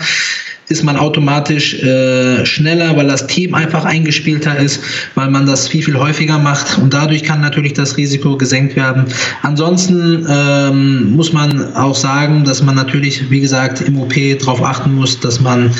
ist 0.68 0.82
man 0.82 0.96
automatisch 0.96 1.74
äh, 1.74 2.44
schneller, 2.44 2.96
weil 2.96 3.06
das 3.06 3.26
Team 3.26 3.54
einfach 3.54 3.84
eingespielter 3.84 4.58
ist, 4.58 4.80
weil 5.14 5.30
man 5.30 5.46
das 5.46 5.68
viel, 5.68 5.82
viel 5.82 5.96
häufiger 5.96 6.38
macht 6.38 6.78
und 6.78 6.92
dadurch 6.92 7.22
kann 7.22 7.40
natürlich 7.40 7.72
das 7.74 7.96
Risiko 7.96 8.36
gesenkt 8.36 8.74
werden. 8.74 9.04
Ansonsten 9.42 10.26
ähm, 10.28 11.12
muss 11.12 11.32
man 11.32 11.74
auch 11.76 11.94
sagen, 11.94 12.44
dass 12.44 12.62
man 12.62 12.74
natürlich, 12.74 13.30
wie 13.30 13.40
gesagt, 13.40 13.80
im 13.80 13.98
OP 13.98 14.14
darauf 14.40 14.62
achten 14.62 14.92
muss, 14.94 15.20
dass 15.20 15.40
man, 15.40 15.70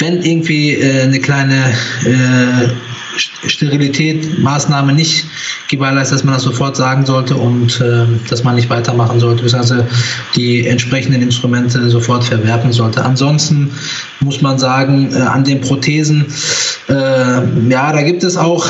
wenn 0.00 0.22
irgendwie 0.22 0.74
äh, 0.74 1.02
eine 1.02 1.18
kleine 1.18 1.72
äh, 2.04 2.68
Sterilität, 3.16 4.38
Maßnahme 4.38 4.92
nicht 4.92 5.24
gewährleistet, 5.68 6.16
dass 6.18 6.24
man 6.24 6.34
das 6.34 6.42
sofort 6.42 6.76
sagen 6.76 7.06
sollte 7.06 7.36
und 7.36 7.80
äh, 7.80 8.04
dass 8.28 8.44
man 8.44 8.54
nicht 8.54 8.70
weitermachen 8.70 9.20
sollte, 9.20 9.42
beziehungsweise 9.42 9.86
die 10.34 10.66
entsprechenden 10.66 11.22
Instrumente 11.22 11.88
sofort 11.88 12.24
verwerfen 12.24 12.72
sollte. 12.72 13.04
Ansonsten 13.04 13.70
muss 14.26 14.42
man 14.42 14.58
sagen, 14.58 15.08
äh, 15.12 15.20
an 15.20 15.44
den 15.44 15.62
Prothesen, 15.62 16.26
äh, 16.88 16.92
ja, 16.92 17.92
da 17.92 18.02
gibt 18.02 18.22
es 18.22 18.36
auch 18.36 18.66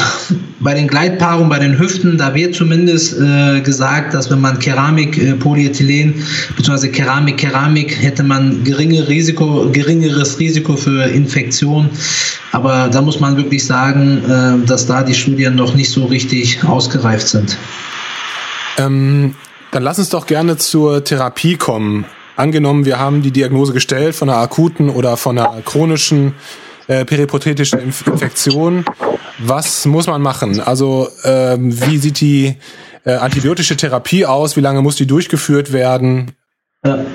bei 0.61 0.75
den 0.75 0.87
Gleitpaarungen, 0.87 1.49
bei 1.49 1.59
den 1.59 1.79
Hüften, 1.79 2.17
da 2.17 2.35
wird 2.35 2.55
zumindest 2.55 3.19
äh, 3.21 3.61
gesagt, 3.61 4.15
dass 4.15 4.31
wenn 4.31 4.41
man 4.41 4.59
Keramik, 4.59 5.19
äh, 5.19 5.35
Polyethylen 5.35 6.15
bzw. 6.57 6.89
Keramik, 6.89 7.39
Keramik, 7.39 8.01
hätte 8.01 8.23
man 8.23 8.63
geringe 8.63 9.09
Risiko, 9.09 9.69
geringeres 9.73 10.39
Risiko 10.39 10.77
für 10.77 11.05
Infektion. 11.05 11.91
Aber 12.53 12.89
da 12.89 13.03
muss 13.03 13.19
man 13.19 13.37
wirklich 13.37 13.67
sagen, 13.67 14.23
äh, 14.25 14.67
dass 14.67 14.87
da 14.87 15.03
die 15.03 15.15
Studien 15.15 15.57
noch 15.57 15.75
nicht 15.75 15.91
so 15.91 16.05
richtig 16.05 16.63
ausgereift 16.65 17.29
sind. 17.29 17.59
Ähm, 18.79 19.35
dann 19.73 19.83
lass 19.83 19.99
uns 19.99 20.11
doch 20.11 20.27
gerne 20.27 20.57
zur 20.57 21.05
Therapie 21.05 21.57
kommen. 21.57 22.07
Angenommen, 22.37 22.85
wir 22.85 22.99
haben 22.99 23.23
die 23.23 23.31
Diagnose 23.31 23.73
gestellt 23.73 24.15
von 24.15 24.29
einer 24.29 24.39
akuten 24.39 24.91
oder 24.91 25.17
von 25.17 25.39
einer 25.39 25.63
chronischen 25.63 26.35
äh, 26.87 27.05
periprothetische 27.05 27.79
Infektion. 27.79 28.85
Was 29.39 29.87
muss 29.87 30.07
man 30.07 30.23
machen? 30.23 30.61
Also 30.61 31.09
ähm, 31.25 31.79
wie 31.89 31.99
sieht 31.99 32.21
die 32.21 32.57
äh, 33.05 33.15
antibiotische 33.15 33.77
Therapie 33.77 34.27
aus? 34.27 34.57
Wie 34.57 34.61
lange 34.61 34.83
muss 34.83 34.97
die 34.97 35.07
durchgeführt 35.07 35.73
werden? 35.73 36.33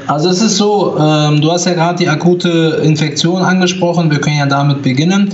Also 0.07 0.29
es 0.29 0.41
ist 0.41 0.57
so, 0.57 0.97
ähm, 0.99 1.39
du 1.39 1.51
hast 1.51 1.65
ja 1.65 1.73
gerade 1.73 1.97
die 1.97 2.09
akute 2.09 2.81
Infektion 2.83 3.43
angesprochen. 3.43 4.11
Wir 4.11 4.19
können 4.19 4.37
ja 4.37 4.45
damit 4.45 4.81
beginnen. 4.81 5.31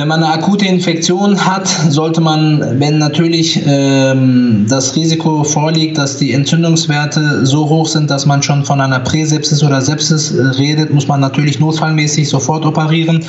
Wenn 0.00 0.08
man 0.08 0.24
eine 0.24 0.32
akute 0.32 0.64
Infektion 0.64 1.44
hat, 1.44 1.68
sollte 1.90 2.22
man, 2.22 2.80
wenn 2.80 2.96
natürlich 2.96 3.60
ähm, 3.66 4.64
das 4.66 4.96
Risiko 4.96 5.44
vorliegt, 5.44 5.98
dass 5.98 6.16
die 6.16 6.32
Entzündungswerte 6.32 7.44
so 7.44 7.68
hoch 7.68 7.86
sind, 7.86 8.10
dass 8.10 8.24
man 8.24 8.42
schon 8.42 8.64
von 8.64 8.80
einer 8.80 9.00
Präsepsis 9.00 9.62
oder 9.62 9.82
Sepsis 9.82 10.32
äh, 10.32 10.40
redet, 10.56 10.94
muss 10.94 11.06
man 11.06 11.20
natürlich 11.20 11.60
notfallmäßig 11.60 12.30
sofort 12.30 12.64
operieren. 12.64 13.22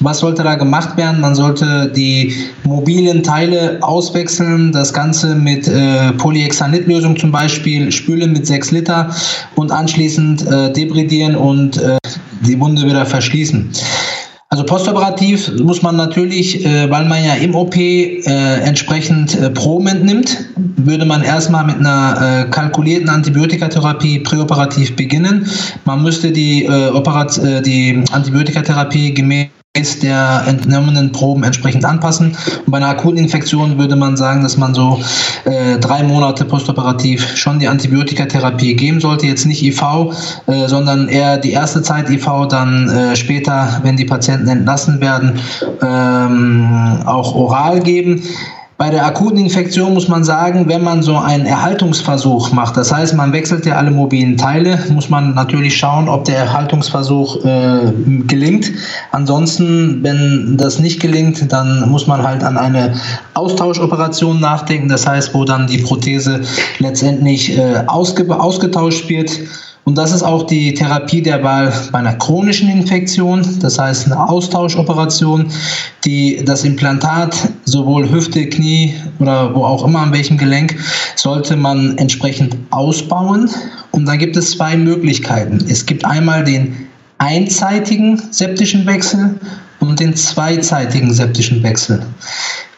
Was 0.00 0.20
sollte 0.20 0.42
da 0.42 0.54
gemacht 0.54 0.96
werden? 0.96 1.20
Man 1.20 1.34
sollte 1.34 1.92
die 1.94 2.32
mobilen 2.64 3.22
Teile 3.22 3.76
auswechseln, 3.82 4.72
das 4.72 4.94
Ganze 4.94 5.34
mit 5.34 5.68
äh, 5.68 6.12
Polyhexanitlösung 6.12 7.18
zum 7.18 7.30
Beispiel 7.30 7.92
spülen 7.92 8.32
mit 8.32 8.46
6 8.46 8.70
Liter 8.70 9.10
und 9.54 9.70
anschließend 9.70 10.46
äh, 10.46 10.72
debridieren 10.72 11.36
und 11.36 11.76
äh, 11.76 11.98
die 12.40 12.58
Wunde 12.58 12.86
wieder 12.86 13.04
verschließen. 13.04 13.70
Also 14.48 14.64
postoperativ 14.64 15.58
muss 15.60 15.82
man 15.82 15.96
natürlich, 15.96 16.64
äh, 16.64 16.88
weil 16.88 17.04
man 17.06 17.24
ja 17.24 17.34
im 17.34 17.56
OP 17.56 17.76
äh, 17.76 18.20
entsprechend 18.60 19.34
äh, 19.34 19.50
Proben 19.50 19.88
entnimmt, 19.88 20.38
würde 20.76 21.04
man 21.04 21.24
erstmal 21.24 21.64
mit 21.64 21.78
einer 21.78 22.44
äh, 22.46 22.50
kalkulierten 22.50 23.08
Antibiotikatherapie 23.08 24.20
präoperativ 24.20 24.94
beginnen. 24.94 25.50
Man 25.84 26.02
müsste 26.04 26.30
die, 26.30 26.64
äh, 26.64 26.90
Operat 26.90 27.36
äh, 27.38 27.60
die 27.60 28.04
Antibiotikatherapie 28.12 29.14
gemäß 29.14 29.48
der 30.02 30.44
entnommenen 30.46 31.12
Proben 31.12 31.44
entsprechend 31.44 31.84
anpassen. 31.84 32.36
Und 32.64 32.70
bei 32.70 32.78
einer 32.78 32.88
akuten 32.88 33.18
Infektion 33.18 33.78
würde 33.78 33.96
man 33.96 34.16
sagen, 34.16 34.42
dass 34.42 34.56
man 34.56 34.74
so 34.74 35.00
äh, 35.44 35.78
drei 35.78 36.02
Monate 36.02 36.44
postoperativ 36.44 37.36
schon 37.36 37.58
die 37.58 37.68
Antibiotikatherapie 37.68 38.74
geben 38.74 39.00
sollte. 39.00 39.26
Jetzt 39.26 39.46
nicht 39.46 39.62
IV, 39.62 39.82
äh, 40.46 40.66
sondern 40.66 41.08
eher 41.08 41.38
die 41.38 41.52
erste 41.52 41.82
Zeit 41.82 42.08
IV, 42.10 42.26
dann 42.48 42.88
äh, 42.88 43.16
später, 43.16 43.80
wenn 43.82 43.96
die 43.96 44.04
Patienten 44.04 44.48
entlassen 44.48 45.00
werden, 45.00 45.40
ähm, 45.82 47.00
auch 47.04 47.34
oral 47.34 47.80
geben. 47.80 48.22
Bei 48.78 48.90
der 48.90 49.06
akuten 49.06 49.38
Infektion 49.38 49.94
muss 49.94 50.06
man 50.06 50.22
sagen, 50.22 50.68
wenn 50.68 50.84
man 50.84 51.02
so 51.02 51.16
einen 51.16 51.46
Erhaltungsversuch 51.46 52.52
macht, 52.52 52.76
das 52.76 52.92
heißt, 52.92 53.14
man 53.14 53.32
wechselt 53.32 53.64
ja 53.64 53.76
alle 53.76 53.90
mobilen 53.90 54.36
Teile, 54.36 54.78
muss 54.90 55.08
man 55.08 55.34
natürlich 55.34 55.78
schauen, 55.78 56.10
ob 56.10 56.26
der 56.26 56.36
Erhaltungsversuch 56.36 57.42
äh, 57.42 57.92
gelingt. 58.26 58.70
Ansonsten, 59.12 60.02
wenn 60.02 60.58
das 60.58 60.78
nicht 60.78 61.00
gelingt, 61.00 61.50
dann 61.50 61.88
muss 61.88 62.06
man 62.06 62.22
halt 62.22 62.44
an 62.44 62.58
eine 62.58 62.92
Austauscheroperation 63.32 64.40
nachdenken, 64.40 64.90
das 64.90 65.06
heißt, 65.06 65.32
wo 65.32 65.46
dann 65.46 65.66
die 65.66 65.78
Prothese 65.78 66.42
letztendlich 66.78 67.56
äh, 67.56 67.82
ausge 67.86 68.26
ausgetauscht 68.38 69.08
wird. 69.08 69.40
Und 69.86 69.96
das 69.96 70.10
ist 70.10 70.24
auch 70.24 70.48
die 70.48 70.74
Therapie 70.74 71.22
der 71.22 71.44
Wahl 71.44 71.72
bei 71.92 72.00
einer 72.00 72.14
chronischen 72.14 72.68
Infektion, 72.68 73.46
das 73.60 73.78
heißt 73.78 74.06
eine 74.06 74.28
Austauscheroperation, 74.28 75.46
die 76.04 76.44
das 76.44 76.64
Implantat 76.64 77.36
sowohl 77.66 78.10
Hüfte, 78.10 78.48
Knie 78.48 78.94
oder 79.20 79.54
wo 79.54 79.64
auch 79.64 79.84
immer 79.86 80.00
an 80.00 80.12
welchem 80.12 80.38
Gelenk 80.38 80.76
sollte 81.14 81.54
man 81.54 81.96
entsprechend 81.98 82.56
ausbauen. 82.70 83.48
Und 83.92 84.06
da 84.06 84.16
gibt 84.16 84.36
es 84.36 84.50
zwei 84.50 84.76
Möglichkeiten. 84.76 85.64
Es 85.68 85.86
gibt 85.86 86.04
einmal 86.04 86.42
den 86.42 86.88
einseitigen 87.18 88.20
septischen 88.32 88.86
Wechsel 88.86 89.38
und 89.78 90.00
den 90.00 90.16
zweizeitigen 90.16 91.12
septischen 91.12 91.62
Wechsel. 91.62 92.04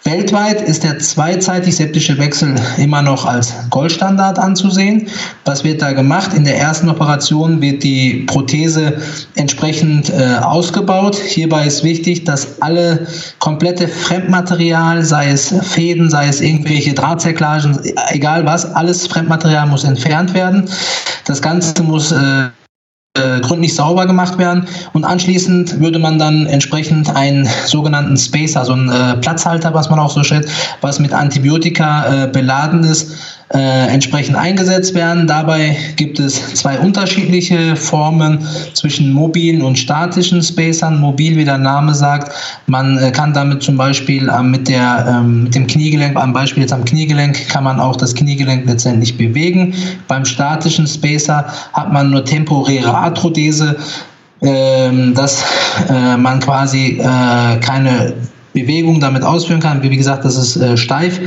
Weltweit 0.08 0.62
ist 0.62 0.84
der 0.84 0.98
zweizeitig 1.00 1.76
septische 1.76 2.16
Wechsel 2.16 2.54
immer 2.78 3.02
noch 3.02 3.26
als 3.26 3.52
Goldstandard 3.68 4.38
anzusehen. 4.38 5.06
Was 5.44 5.64
wird 5.64 5.82
da 5.82 5.92
gemacht? 5.92 6.32
In 6.32 6.44
der 6.44 6.56
ersten 6.56 6.88
Operation 6.88 7.60
wird 7.60 7.82
die 7.82 8.24
Prothese 8.26 8.94
entsprechend 9.34 10.08
äh, 10.08 10.38
ausgebaut. 10.40 11.16
Hierbei 11.16 11.66
ist 11.66 11.84
wichtig, 11.84 12.24
dass 12.24 12.62
alle 12.62 13.06
komplette 13.38 13.86
Fremdmaterial, 13.86 15.04
sei 15.04 15.28
es 15.28 15.54
Fäden, 15.60 16.08
sei 16.08 16.28
es 16.28 16.40
irgendwelche 16.40 16.94
Drahtzerklagen, 16.94 17.78
egal 18.08 18.46
was, 18.46 18.64
alles 18.64 19.06
Fremdmaterial 19.06 19.66
muss 19.66 19.84
entfernt 19.84 20.32
werden. 20.32 20.70
Das 21.26 21.42
Ganze 21.42 21.82
muss 21.82 22.12
äh, 22.12 22.48
äh, 23.18 23.40
gründlich 23.40 23.74
sauber 23.74 24.06
gemacht 24.06 24.38
werden. 24.38 24.66
Und 24.92 25.04
anschließend 25.04 25.80
würde 25.80 25.98
man 25.98 26.18
dann 26.18 26.46
entsprechend 26.46 27.14
einen 27.14 27.48
sogenannten 27.66 28.16
Spacer, 28.16 28.64
so 28.64 28.72
einen 28.72 28.88
äh, 28.88 29.16
Platzhalter, 29.16 29.74
was 29.74 29.90
man 29.90 29.98
auch 29.98 30.10
so 30.10 30.22
schätzt, 30.22 30.50
was 30.80 30.98
mit 30.98 31.12
Antibiotika 31.12 32.24
äh, 32.24 32.28
beladen 32.28 32.84
ist, 32.84 33.12
äh, 33.54 33.86
entsprechend 33.88 34.36
eingesetzt 34.36 34.94
werden. 34.94 35.26
Dabei 35.26 35.76
gibt 35.96 36.20
es 36.20 36.54
zwei 36.54 36.78
unterschiedliche 36.78 37.76
Formen 37.76 38.46
zwischen 38.74 39.10
mobilen 39.10 39.62
und 39.62 39.78
statischen 39.78 40.42
Spacern. 40.42 41.00
Mobil, 41.00 41.36
wie 41.36 41.44
der 41.44 41.58
Name 41.58 41.94
sagt, 41.94 42.32
man 42.66 42.98
äh, 42.98 43.10
kann 43.10 43.32
damit 43.32 43.62
zum 43.62 43.76
Beispiel 43.76 44.28
äh, 44.28 44.42
mit, 44.42 44.68
der, 44.68 45.06
ähm, 45.08 45.44
mit 45.44 45.54
dem 45.54 45.66
Kniegelenk, 45.66 46.16
am 46.16 46.32
Beispiel 46.32 46.62
jetzt 46.62 46.72
am 46.72 46.84
Kniegelenk, 46.84 47.48
kann 47.48 47.64
man 47.64 47.80
auch 47.80 47.96
das 47.96 48.14
Kniegelenk 48.14 48.66
letztendlich 48.66 49.16
bewegen. 49.16 49.74
Beim 50.08 50.24
statischen 50.24 50.86
Spacer 50.86 51.46
hat 51.72 51.92
man 51.92 52.10
nur 52.10 52.24
temporäre 52.24 52.92
Arthrodese, 52.92 53.76
ähm, 54.42 55.14
dass 55.14 55.42
äh, 55.88 56.16
man 56.16 56.40
quasi 56.40 57.00
äh, 57.00 57.56
keine 57.60 58.14
Bewegung 58.52 59.00
damit 59.00 59.22
ausführen 59.22 59.60
kann. 59.60 59.82
Wie 59.82 59.96
gesagt, 59.96 60.24
das 60.24 60.36
ist 60.36 60.56
äh, 60.56 60.76
steif. 60.76 61.20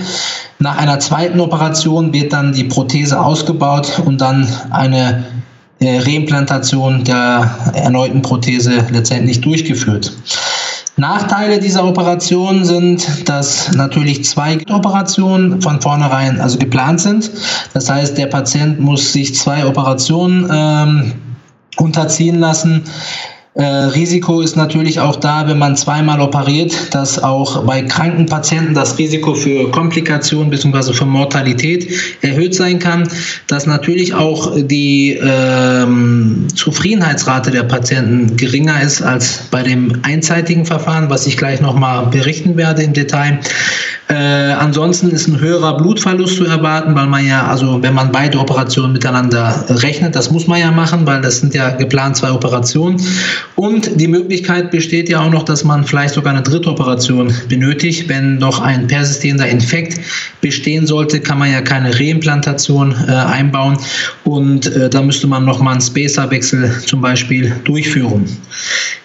Nach 0.60 0.78
einer 0.78 1.00
zweiten 1.00 1.40
Operation 1.40 2.14
wird 2.14 2.34
dann 2.34 2.54
die 2.54 2.66
Prothese 2.66 3.20
ausgebaut 3.20 4.02
und 4.06 4.22
dann 4.22 4.48
eine 4.70 5.24
äh, 5.80 6.00
Reimplantation 6.00 7.04
der 7.04 7.50
erneuten 7.74 8.22
Prothese 8.22 8.86
letztendlich 8.92 9.42
durchgeführt. 9.42 10.14
Nachteile 10.98 11.60
dieser 11.60 11.86
Operation 11.86 12.66
sind, 12.66 13.28
dass 13.28 13.72
natürlich 13.72 14.26
zwei 14.26 14.60
Operationen 14.70 15.62
von 15.62 15.82
vornherein 15.82 16.40
also 16.40 16.60
geplant 16.60 17.00
sind. 17.00 17.32
Das 17.74 17.90
heißt, 17.90 18.18
der 18.18 18.28
Patient 18.28 18.80
muss 18.80 19.14
sich 19.14 19.34
zwei 19.34 19.66
Operationen 19.66 20.48
ähm, 20.54 21.14
unterziehen 21.78 22.40
lassen. 22.40 22.84
Äh, 23.54 23.66
Risiko 23.66 24.40
ist 24.40 24.56
natürlich 24.56 25.02
auch 25.02 25.18
da, 25.18 25.46
wenn 25.46 25.58
man 25.58 25.76
zweimal 25.76 26.22
operiert, 26.22 26.74
dass 26.96 27.22
auch 27.22 27.66
bei 27.66 27.82
kranken 27.82 28.26
Patienten 28.26 28.74
das 28.74 28.98
Risiko 28.98 29.34
für 29.34 29.70
Komplikationen 29.72 30.50
bzw. 30.50 30.94
für 30.94 31.04
Mortalität 31.04 31.92
erhöht 32.22 32.56
sein 32.56 32.80
kann, 32.80 33.10
dass 33.48 33.66
natürlich 33.66 34.14
auch 34.14 34.54
die 34.56 35.20
ähm, 35.22 36.48
Zufriedenheitsrate 36.56 37.52
der 37.52 37.64
Patienten 37.64 38.38
geringer 38.38 38.82
ist 38.82 39.02
als 39.02 39.42
bei 39.52 39.64
dem 39.64 40.00
einzeitigen 40.04 40.66
Verfahren, 40.66 41.10
was 41.10 41.28
ich 41.28 41.36
gleich 41.36 41.60
nochmal 41.60 42.06
berichten 42.06 42.56
werde 42.56 42.84
im 42.84 42.94
Detail. 42.94 43.40
Äh, 44.08 44.14
ansonsten 44.54 45.10
ist 45.10 45.28
ein 45.28 45.40
höherer 45.40 45.78
Blutverlust 45.78 46.36
zu 46.36 46.46
erwarten, 46.46 46.96
weil 46.96 47.08
man 47.08 47.26
ja, 47.26 47.48
also 47.48 47.82
wenn 47.82 47.94
man 47.94 48.12
beide 48.12 48.40
Operationen 48.40 48.92
miteinander 48.92 49.66
rechnet, 49.70 50.16
das 50.16 50.32
muss 50.32 50.48
man 50.48 50.60
ja 50.60 50.72
machen, 50.72 51.06
weil 51.06 51.22
das 51.22 51.40
sind 51.40 51.54
ja 51.54 51.70
geplant 51.70 52.18
zwei 52.18 52.32
Operationen. 52.32 53.02
Und 53.56 54.00
die 54.00 54.08
Möglichkeit 54.08 54.72
besteht 54.72 55.10
ja 55.10 55.22
auch 55.22 55.30
noch, 55.30 55.44
dass 55.44 55.64
man 55.64 55.86
vielleicht 55.86 56.14
sogar 56.14 56.34
eine 56.34 56.42
dritte 56.42 56.70
Operation 56.70 57.34
benötigt. 57.48 58.10
Wenn 58.10 58.38
noch 58.38 58.60
ein 58.60 58.88
persistierender 58.88 59.48
Infekt 59.48 60.00
bestehen 60.42 60.88
sollte, 60.88 61.20
kann 61.20 61.40
man 61.40 61.52
ja 61.52 61.62
keine 61.62 61.98
Reimplantation 61.98 62.96
äh, 63.08 63.12
einbauen 63.12 63.78
und 64.24 64.68
äh, 64.76 64.90
da 64.90 65.02
müsste 65.02 65.28
man 65.28 65.46
nochmal 65.46 65.74
einen 65.74 65.82
Spacerwechsel 65.82 66.82
zum 66.86 67.02
Beispiel 67.02 67.54
durchführen. 67.64 68.26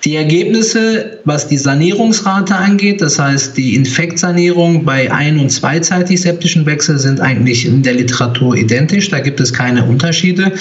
Die 0.05 0.15
Ergebnisse, 0.15 1.19
was 1.25 1.49
die 1.49 1.59
Sanierungsrate 1.59 2.55
angeht, 2.55 3.01
das 3.01 3.19
heißt 3.19 3.57
die 3.57 3.75
Infektsanierung 3.75 4.85
bei 4.85 5.11
ein- 5.13 5.39
und 5.39 5.51
zweizeitig 5.51 6.21
septischen 6.21 6.65
Wechsel 6.65 6.99
sind 6.99 7.21
eigentlich 7.21 7.67
in 7.67 7.83
der 7.83 7.95
Literatur 7.95 8.57
identisch. 8.57 9.09
Da 9.11 9.21
gibt 9.21 9.41
es 9.41 9.53
keine 9.53 9.85
Unterschiede. 9.85 10.53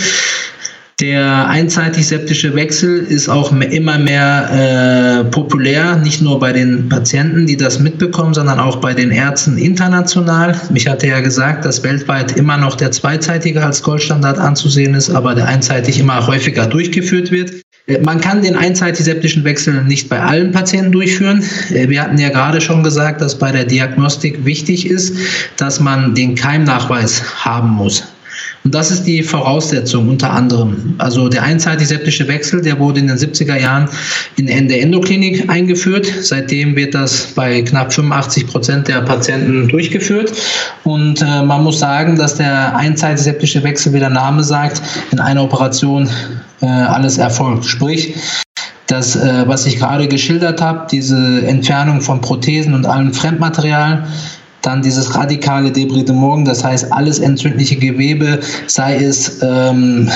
Der 1.01 1.49
einseitig 1.49 2.07
septische 2.07 2.55
Wechsel 2.55 2.99
ist 2.99 3.27
auch 3.27 3.51
immer 3.51 3.99
mehr 3.99 5.25
äh, 5.25 5.29
populär, 5.29 5.97
nicht 5.97 6.21
nur 6.21 6.39
bei 6.39 6.53
den 6.53 6.87
Patienten, 6.87 7.45
die 7.45 7.57
das 7.57 7.81
mitbekommen, 7.81 8.33
sondern 8.33 8.61
auch 8.61 8.77
bei 8.77 8.93
den 8.93 9.11
Ärzten 9.11 9.57
international. 9.57 10.57
Ich 10.73 10.87
hatte 10.87 11.07
ja 11.07 11.19
gesagt, 11.19 11.65
dass 11.65 11.83
weltweit 11.83 12.37
immer 12.37 12.55
noch 12.55 12.75
der 12.75 12.91
zweizeitige 12.91 13.61
als 13.61 13.83
Goldstandard 13.83 14.39
anzusehen 14.39 14.93
ist, 14.93 15.09
aber 15.09 15.35
der 15.35 15.49
einseitig 15.49 15.99
immer 15.99 16.25
häufiger 16.27 16.65
durchgeführt 16.65 17.29
wird. 17.29 17.51
Äh, 17.87 17.99
man 17.99 18.21
kann 18.21 18.41
den 18.41 18.55
einseitig-septischen 18.55 19.43
Wechsel 19.43 19.83
nicht 19.83 20.07
bei 20.07 20.21
allen 20.21 20.53
Patienten 20.53 20.93
durchführen. 20.93 21.43
Äh, 21.71 21.89
wir 21.89 22.01
hatten 22.01 22.17
ja 22.17 22.29
gerade 22.29 22.61
schon 22.61 22.83
gesagt, 22.83 23.19
dass 23.19 23.37
bei 23.37 23.51
der 23.51 23.65
Diagnostik 23.65 24.45
wichtig 24.45 24.89
ist, 24.89 25.17
dass 25.57 25.81
man 25.81 26.15
den 26.15 26.35
Keimnachweis 26.35 27.43
haben 27.43 27.71
muss. 27.71 28.14
Und 28.65 28.73
das 28.73 28.89
ist 28.89 29.03
die 29.03 29.21
Voraussetzung 29.21 30.09
unter 30.09 30.31
anderem. 30.31 30.95
Also 30.97 31.29
der 31.29 31.43
einseitig 31.43 31.87
septische 31.87 32.27
Wechsel, 32.27 32.63
der 32.63 32.79
wurde 32.79 32.99
in 32.99 33.07
den 33.07 33.15
70er 33.15 33.61
Jahren 33.61 33.87
in 34.37 34.47
der 34.47 34.81
Endoklinik 34.81 35.47
eingeführt. 35.51 36.11
Seitdem 36.21 36.75
wird 36.75 36.95
das 36.95 37.27
bei 37.35 37.61
knapp 37.61 37.93
85 37.93 38.47
Prozent 38.47 38.87
der 38.87 39.01
Patienten 39.01 39.67
durchgeführt. 39.67 40.33
Und 40.83 41.21
äh, 41.21 41.43
man 41.43 41.63
muss 41.63 41.77
sagen, 41.77 42.15
dass 42.15 42.35
der 42.35 42.75
einseitig 42.75 43.23
septische 43.23 43.61
Wechsel, 43.63 43.93
wie 43.93 43.99
der 43.99 44.09
Name 44.09 44.43
sagt, 44.43 44.81
in 45.11 45.19
einer 45.19 45.43
Operation 45.43 46.09
äh, 46.61 46.65
alles 46.65 47.19
erfolgt. 47.19 47.65
Sprich, 47.65 48.15
das, 48.87 49.15
äh, 49.15 49.47
was 49.47 49.67
ich 49.67 49.77
gerade 49.77 50.07
geschildert 50.07 50.61
habe, 50.61 50.87
diese 50.91 51.45
Entfernung 51.45 52.01
von 52.01 52.21
Prothesen 52.21 52.73
und 52.73 52.87
allem 52.87 53.13
Fremdmaterial, 53.13 54.07
dann 54.65 54.81
dieses 54.81 55.15
radikale 55.15 55.71
Debridement, 55.71 56.47
das 56.47 56.63
heißt 56.63 56.91
alles 56.91 57.19
entzündliche 57.19 57.75
Gewebe, 57.75 58.39
sei 58.67 58.95
es 58.95 59.41
ähm, 59.41 60.09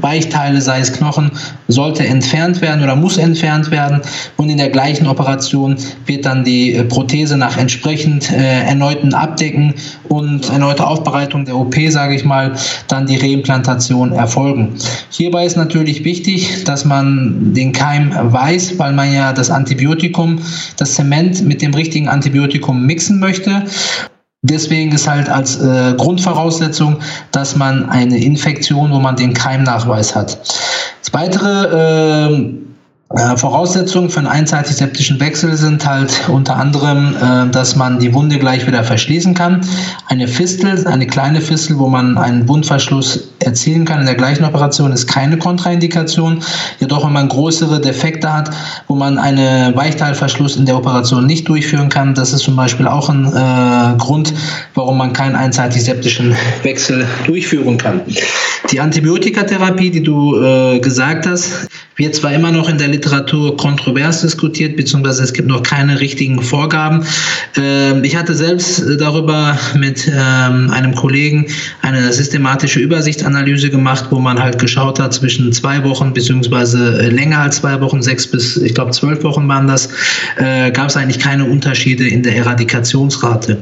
Weichteile, 0.00 0.60
sei 0.60 0.80
es 0.80 0.92
Knochen, 0.92 1.30
sollte 1.68 2.06
entfernt 2.06 2.60
werden 2.60 2.82
oder 2.82 2.94
muss 2.94 3.16
entfernt 3.16 3.70
werden 3.70 4.00
und 4.36 4.50
in 4.50 4.58
der 4.58 4.70
gleichen 4.70 5.06
Operation 5.06 5.76
wird 6.06 6.26
dann 6.26 6.44
die 6.44 6.82
Prothese 6.88 7.36
nach 7.36 7.56
entsprechend 7.56 8.30
äh, 8.30 8.62
erneuten 8.64 9.14
Abdecken 9.14 9.74
und 10.08 10.48
erneuter 10.50 10.88
Aufbereitung 10.88 11.44
der 11.44 11.56
OP, 11.56 11.74
sage 11.88 12.14
ich 12.14 12.24
mal, 12.24 12.52
dann 12.88 13.06
die 13.06 13.16
Reimplantation 13.16 14.12
erfolgen. 14.12 14.74
Hierbei 15.10 15.46
ist 15.46 15.56
natürlich 15.56 16.04
wichtig, 16.04 16.64
dass 16.64 16.84
man 16.84 17.52
den 17.54 17.72
Keim 17.72 18.12
weiß, 18.12 18.78
weil 18.78 18.92
man 18.92 19.12
ja 19.12 19.32
das 19.32 19.50
Antibiotikum, 19.50 20.38
das 20.76 20.94
Zement 20.94 21.44
mit 21.44 21.62
dem 21.62 21.74
richtigen 21.74 22.08
Antibiotikum 22.08 22.84
mixen 22.84 23.18
möchte. 23.18 23.64
Deswegen 24.42 24.92
ist 24.92 25.08
halt 25.08 25.28
als 25.28 25.60
äh, 25.60 25.94
Grundvoraussetzung, 25.96 26.98
dass 27.32 27.56
man 27.56 27.88
eine 27.88 28.18
Infektion, 28.18 28.92
wo 28.92 29.00
man 29.00 29.16
den 29.16 29.34
Keimnachweis 29.34 30.14
hat. 30.14 30.38
Das 31.02 31.12
weitere 31.12 32.30
äh, 32.30 32.65
Voraussetzungen 33.36 34.10
für 34.10 34.18
einen 34.18 34.26
einseitig 34.26 34.74
septischen 34.76 35.20
Wechsel 35.20 35.56
sind 35.56 35.86
halt 35.86 36.28
unter 36.28 36.56
anderem, 36.56 37.14
äh, 37.14 37.48
dass 37.52 37.76
man 37.76 38.00
die 38.00 38.12
Wunde 38.12 38.36
gleich 38.36 38.66
wieder 38.66 38.82
verschließen 38.82 39.32
kann. 39.32 39.60
Eine 40.08 40.26
Fistel, 40.26 40.84
eine 40.88 41.06
kleine 41.06 41.40
Fistel, 41.40 41.78
wo 41.78 41.88
man 41.88 42.18
einen 42.18 42.48
Wundverschluss 42.48 43.28
erzielen 43.38 43.84
kann 43.84 44.00
in 44.00 44.06
der 44.06 44.16
gleichen 44.16 44.44
Operation, 44.44 44.90
ist 44.90 45.06
keine 45.06 45.38
Kontraindikation. 45.38 46.42
Jedoch, 46.80 47.06
wenn 47.06 47.12
man 47.12 47.28
größere 47.28 47.80
Defekte 47.80 48.32
hat, 48.32 48.50
wo 48.88 48.96
man 48.96 49.18
einen 49.18 49.76
Weichteilverschluss 49.76 50.56
in 50.56 50.66
der 50.66 50.76
Operation 50.76 51.26
nicht 51.26 51.48
durchführen 51.48 51.88
kann, 51.88 52.12
das 52.14 52.32
ist 52.32 52.42
zum 52.42 52.56
Beispiel 52.56 52.88
auch 52.88 53.08
ein 53.08 53.26
äh, 53.26 53.96
Grund, 53.98 54.34
warum 54.74 54.98
man 54.98 55.12
keinen 55.12 55.36
einseitig 55.36 55.84
septischen 55.84 56.34
Wechsel 56.64 57.06
durchführen 57.24 57.78
kann. 57.78 58.00
Die 58.72 58.80
Antibiotikatherapie, 58.80 59.92
die 59.92 60.02
du 60.02 60.42
äh, 60.42 60.80
gesagt 60.80 61.24
hast, 61.26 61.68
wird 61.96 62.14
zwar 62.14 62.32
immer 62.32 62.52
noch 62.52 62.68
in 62.68 62.78
der 62.78 62.88
Literatur 62.96 63.56
kontrovers 63.56 64.22
diskutiert, 64.22 64.76
beziehungsweise 64.76 65.22
es 65.22 65.32
gibt 65.32 65.48
noch 65.48 65.62
keine 65.62 66.00
richtigen 66.00 66.42
Vorgaben. 66.42 67.04
Ähm, 67.56 68.04
ich 68.04 68.16
hatte 68.16 68.34
selbst 68.34 68.82
darüber 68.98 69.58
mit 69.74 70.08
ähm, 70.08 70.70
einem 70.70 70.94
Kollegen 70.94 71.46
eine 71.82 72.12
systematische 72.12 72.80
Übersichtsanalyse 72.80 73.68
gemacht, 73.70 74.06
wo 74.10 74.18
man 74.18 74.42
halt 74.42 74.58
geschaut 74.58 74.98
hat 74.98 75.12
zwischen 75.12 75.52
zwei 75.52 75.84
Wochen 75.84 76.14
beziehungsweise 76.14 76.98
äh, 76.98 77.08
länger 77.10 77.40
als 77.40 77.56
zwei 77.56 77.80
Wochen, 77.82 78.00
sechs 78.02 78.26
bis 78.26 78.56
ich 78.56 78.74
glaube 78.74 78.92
zwölf 78.92 79.22
Wochen 79.24 79.46
waren 79.46 79.66
das, 79.66 79.90
äh, 80.36 80.70
gab 80.70 80.88
es 80.88 80.96
eigentlich 80.96 81.18
keine 81.18 81.44
Unterschiede 81.44 82.08
in 82.08 82.22
der 82.22 82.36
Eradikationsrate. 82.36 83.58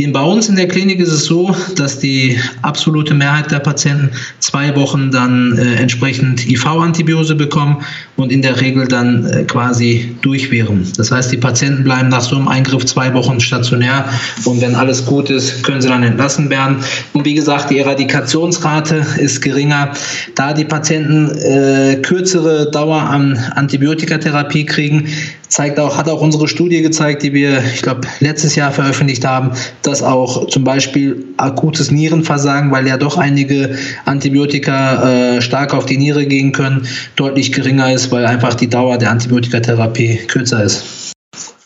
In, 0.00 0.12
bei 0.12 0.22
uns 0.22 0.48
in 0.48 0.54
der 0.54 0.68
Klinik 0.68 1.00
ist 1.00 1.10
es 1.10 1.24
so, 1.24 1.52
dass 1.74 1.98
die 1.98 2.38
absolute 2.62 3.14
Mehrheit 3.14 3.50
der 3.50 3.58
Patienten 3.58 4.10
zwei 4.38 4.76
Wochen 4.76 5.10
dann 5.10 5.58
äh, 5.58 5.74
entsprechend 5.74 6.48
IV-Antibiose 6.48 7.34
bekommen 7.34 7.78
und 8.14 8.30
in 8.30 8.40
der 8.40 8.60
Regel 8.60 8.86
dann 8.86 9.26
äh, 9.26 9.42
quasi 9.42 10.14
durchwehren. 10.22 10.86
Das 10.96 11.10
heißt, 11.10 11.32
die 11.32 11.36
Patienten 11.36 11.82
bleiben 11.82 12.10
nach 12.10 12.20
so 12.20 12.36
einem 12.36 12.46
Eingriff 12.46 12.86
zwei 12.86 13.12
Wochen 13.12 13.40
stationär 13.40 14.04
und 14.44 14.60
wenn 14.60 14.76
alles 14.76 15.04
gut 15.04 15.30
ist, 15.30 15.64
können 15.64 15.82
sie 15.82 15.88
dann 15.88 16.04
entlassen 16.04 16.48
werden. 16.48 16.76
Und 17.12 17.24
wie 17.24 17.34
gesagt, 17.34 17.68
die 17.70 17.80
Eradikationsrate 17.80 19.04
ist 19.18 19.40
geringer, 19.42 19.90
da 20.36 20.52
die 20.52 20.64
Patienten 20.64 21.36
äh, 21.38 21.96
kürzere 22.02 22.70
Dauer 22.70 23.00
an 23.00 23.36
Antibiotikatherapie 23.56 24.64
kriegen, 24.64 25.08
zeigt 25.48 25.80
auch, 25.80 25.96
hat 25.96 26.08
auch 26.08 26.20
unsere 26.20 26.48
Studie 26.48 26.82
gezeigt, 26.82 27.22
die 27.22 27.32
wir, 27.32 27.62
ich 27.74 27.82
glaube, 27.82 28.02
letztes 28.20 28.54
Jahr 28.54 28.72
veröffentlicht 28.72 29.24
haben, 29.24 29.52
dass 29.82 30.02
auch 30.02 30.46
zum 30.46 30.64
Beispiel 30.64 31.24
akutes 31.36 31.90
Nierenversagen, 31.90 32.70
weil 32.70 32.86
ja 32.86 32.96
doch 32.96 33.16
einige 33.16 33.76
Antibiotika 34.04 35.36
äh, 35.36 35.42
stark 35.42 35.74
auf 35.74 35.86
die 35.86 35.96
Niere 35.96 36.26
gehen 36.26 36.52
können, 36.52 36.86
deutlich 37.16 37.52
geringer 37.52 37.92
ist, 37.92 38.10
weil 38.10 38.26
einfach 38.26 38.54
die 38.54 38.68
Dauer 38.68 38.98
der 38.98 39.10
Antibiotikatherapie 39.10 40.18
kürzer 40.28 40.62
ist. 40.62 41.12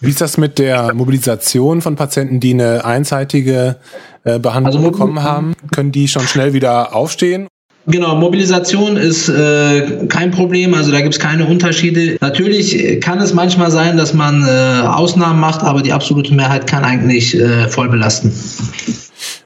Wie 0.01 0.11
ist 0.11 0.21
das 0.21 0.37
mit 0.37 0.59
der 0.59 0.95
Mobilisation 0.95 1.81
von 1.81 1.95
Patienten, 1.95 2.41
die 2.41 2.55
eine 2.55 2.85
einseitige 2.85 3.77
äh, 4.25 4.41
Behandlung 4.41 4.77
also, 4.79 4.91
bekommen 4.91 5.23
haben? 5.23 5.55
Können 5.71 5.93
die 5.93 6.09
schon 6.09 6.27
schnell 6.27 6.53
wieder 6.55 6.95
aufstehen? 6.95 7.47
Genau, 7.87 8.15
Mobilisation 8.15 8.97
ist 8.97 9.29
äh, 9.29 10.07
kein 10.09 10.31
Problem, 10.31 10.73
also 10.73 10.93
da 10.93 11.01
gibt 11.01 11.15
es 11.15 11.21
keine 11.21 11.47
Unterschiede. 11.47 12.17
Natürlich 12.21 13.01
kann 13.01 13.21
es 13.21 13.35
manchmal 13.35 13.73
sein, 13.73 13.97
dass 13.97 14.15
man 14.15 14.45
äh, 14.47 14.87
Ausnahmen 14.87 15.41
macht, 15.41 15.63
aber 15.63 15.83
die 15.83 15.93
absolute 15.93 16.33
Mehrheit 16.33 16.69
kann 16.69 16.85
eigentlich 16.85 17.39
äh, 17.39 17.69
voll 17.69 17.89
belasten. 17.89 18.33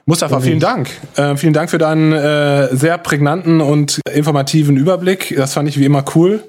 Mustafa, 0.05 0.39
vielen 0.39 0.59
Dank. 0.59 0.89
Äh, 1.15 1.35
vielen 1.35 1.53
Dank 1.53 1.69
für 1.69 1.79
deinen 1.79 2.13
äh, 2.13 2.73
sehr 2.75 2.97
prägnanten 2.99 3.59
und 3.59 3.99
informativen 4.13 4.77
Überblick. 4.77 5.33
Das 5.35 5.53
fand 5.53 5.67
ich 5.67 5.79
wie 5.79 5.85
immer 5.85 6.05
cool. 6.15 6.43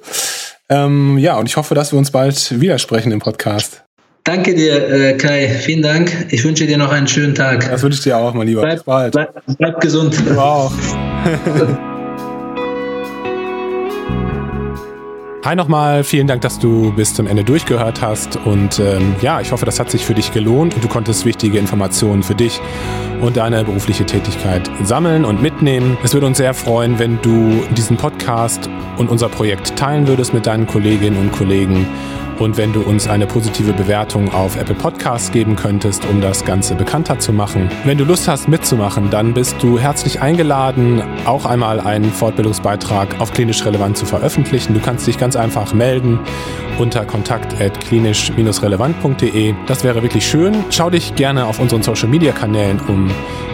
Ähm, 0.69 1.17
ja, 1.19 1.39
und 1.39 1.47
ich 1.47 1.57
hoffe, 1.57 1.75
dass 1.75 1.93
wir 1.93 1.99
uns 1.99 2.11
bald 2.11 2.61
widersprechen 2.61 3.11
im 3.13 3.21
Podcast. 3.21 3.83
Danke 4.25 4.55
dir, 4.55 4.91
äh, 4.91 5.17
Kai. 5.17 5.49
Vielen 5.49 5.83
Dank. 5.83 6.27
Ich 6.31 6.45
wünsche 6.45 6.67
dir 6.67 6.77
noch 6.77 6.93
einen 6.93 7.09
schönen 7.09 7.35
Tag. 7.35 7.69
Das 7.71 7.83
wünsche 7.83 7.97
ich 7.97 8.05
dir 8.05 8.19
auch, 8.19 8.35
mein 8.35 8.47
Lieber. 8.47 8.61
Bleib, 8.61 8.75
Bis 8.75 8.85
bald. 8.85 9.13
Bleib, 9.13 9.43
bleib 9.57 9.81
gesund. 9.81 10.23
Du 10.29 10.39
auch. 10.39 10.71
Hi 15.45 15.57
nochmal, 15.57 16.05
vielen 16.05 16.27
Dank, 16.27 16.43
dass 16.43 16.59
du 16.59 16.93
bis 16.93 17.15
zum 17.15 17.27
Ende 17.27 17.45
durchgehört 17.45 18.03
hast. 18.03 18.37
Und 18.37 18.79
ähm, 18.79 19.15
ja, 19.21 19.41
ich 19.41 19.53
hoffe, 19.53 19.67
das 19.67 19.81
hat 19.81 19.91
sich 19.91 20.05
für 20.05 20.15
dich 20.15 20.33
gelohnt 20.33 20.75
und 20.75 20.83
du 20.83 20.89
konntest 20.89 21.25
wichtige 21.25 21.59
Informationen 21.59 22.23
für 22.23 22.35
dich 22.35 22.61
und 23.21 23.37
deine 23.37 23.65
berufliche 23.65 24.07
Tätigkeit 24.07 24.71
sammeln 24.83 25.25
und 25.25 25.43
mitnehmen. 25.43 25.97
Es 26.03 26.15
würde 26.15 26.27
uns 26.27 26.39
sehr 26.39 26.55
freuen, 26.55 26.99
wenn 26.99 27.21
du 27.23 27.63
diesen 27.77 27.97
Podcast 27.97 28.69
und 28.97 29.11
unser 29.11 29.29
Projekt 29.29 29.77
teilen 29.77 30.07
würdest 30.07 30.35
mit 30.35 30.47
deinen 30.47 30.67
Kolleginnen 30.67 31.19
und 31.19 31.33
Kollegen 31.33 31.87
und 32.39 32.57
wenn 32.57 32.73
du 32.73 32.83
uns 32.83 33.09
eine 33.09 33.27
positive 33.27 33.73
Bewertung 33.73 34.33
auf 34.33 34.57
Apple 34.57 34.75
Podcasts 34.75 35.33
geben 35.33 35.57
könntest, 35.57 36.07
um 36.07 36.21
das 36.21 36.45
Ganze 36.45 36.77
bekannter 36.77 37.19
zu 37.19 37.33
machen. 37.33 37.69
Wenn 37.85 37.99
du 37.99 38.05
Lust 38.05 38.29
hast 38.29 38.49
mitzumachen, 38.49 39.11
dann 39.11 39.35
bist 39.35 39.61
du 39.63 39.79
herzlich 39.79 40.23
eingeladen, 40.23 41.03
auch 41.25 41.47
einmal 41.47 41.81
einen 41.81 42.13
Fortbildungsbeitrag 42.13 43.21
auf 43.21 43.33
klinisch 43.33 43.65
relevant 43.65 43.97
zu 43.97 44.07
veröffentlichen. 44.07 44.75
Du 44.75 44.81
kannst 44.81 45.07
dich 45.07 45.17
ganz 45.19 45.37
einfach 45.37 45.73
melden 45.75 46.19
unter 46.79 47.05
kontakt.klinisch-relevant.de. 47.05 49.55
Das 49.67 49.83
wäre 49.83 50.03
wirklich 50.03 50.25
schön. 50.27 50.65
Schau 50.71 50.91
dich 50.91 51.17
gerne 51.17 51.47
auf 51.47 51.59
unseren 51.59 51.83
Social 51.83 52.09
Media 52.09 52.31
Kanälen 52.33 52.79
um. 52.87 53.08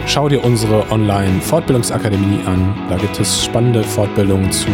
Schau 0.07 0.29
dir 0.29 0.43
unsere 0.43 0.91
Online-Fortbildungsakademie 0.91 2.45
an. 2.45 2.75
Da 2.89 2.97
gibt 2.97 3.19
es 3.19 3.43
spannende 3.43 3.83
Fortbildungen 3.83 4.51
zu 4.51 4.69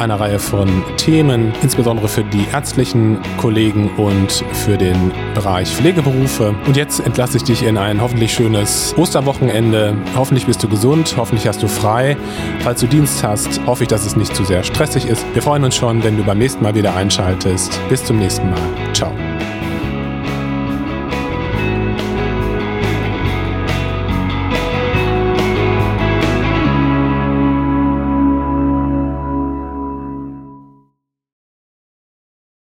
einer 0.00 0.20
Reihe 0.20 0.38
von 0.38 0.68
Themen, 0.96 1.52
insbesondere 1.62 2.08
für 2.08 2.24
die 2.24 2.44
ärztlichen 2.52 3.18
Kollegen 3.38 3.90
und 3.96 4.44
für 4.52 4.76
den 4.76 5.12
Bereich 5.34 5.68
Pflegeberufe. 5.68 6.54
Und 6.66 6.76
jetzt 6.76 7.00
entlasse 7.00 7.38
ich 7.38 7.44
dich 7.44 7.62
in 7.62 7.78
ein 7.78 8.00
hoffentlich 8.00 8.32
schönes 8.32 8.94
Osterwochenende. 8.96 9.96
Hoffentlich 10.14 10.46
bist 10.46 10.62
du 10.62 10.68
gesund, 10.68 11.14
hoffentlich 11.16 11.46
hast 11.48 11.62
du 11.62 11.68
frei. 11.68 12.16
Falls 12.60 12.80
du 12.80 12.86
Dienst 12.86 13.22
hast, 13.22 13.60
hoffe 13.66 13.84
ich, 13.84 13.88
dass 13.88 14.04
es 14.04 14.16
nicht 14.16 14.34
zu 14.34 14.44
sehr 14.44 14.62
stressig 14.62 15.06
ist. 15.06 15.24
Wir 15.34 15.42
freuen 15.42 15.64
uns 15.64 15.76
schon, 15.76 16.02
wenn 16.04 16.16
du 16.16 16.24
beim 16.24 16.38
nächsten 16.38 16.62
Mal 16.62 16.74
wieder 16.74 16.94
einschaltest. 16.94 17.80
Bis 17.88 18.04
zum 18.04 18.18
nächsten 18.18 18.50
Mal. 18.50 18.60
Ciao. 18.92 19.12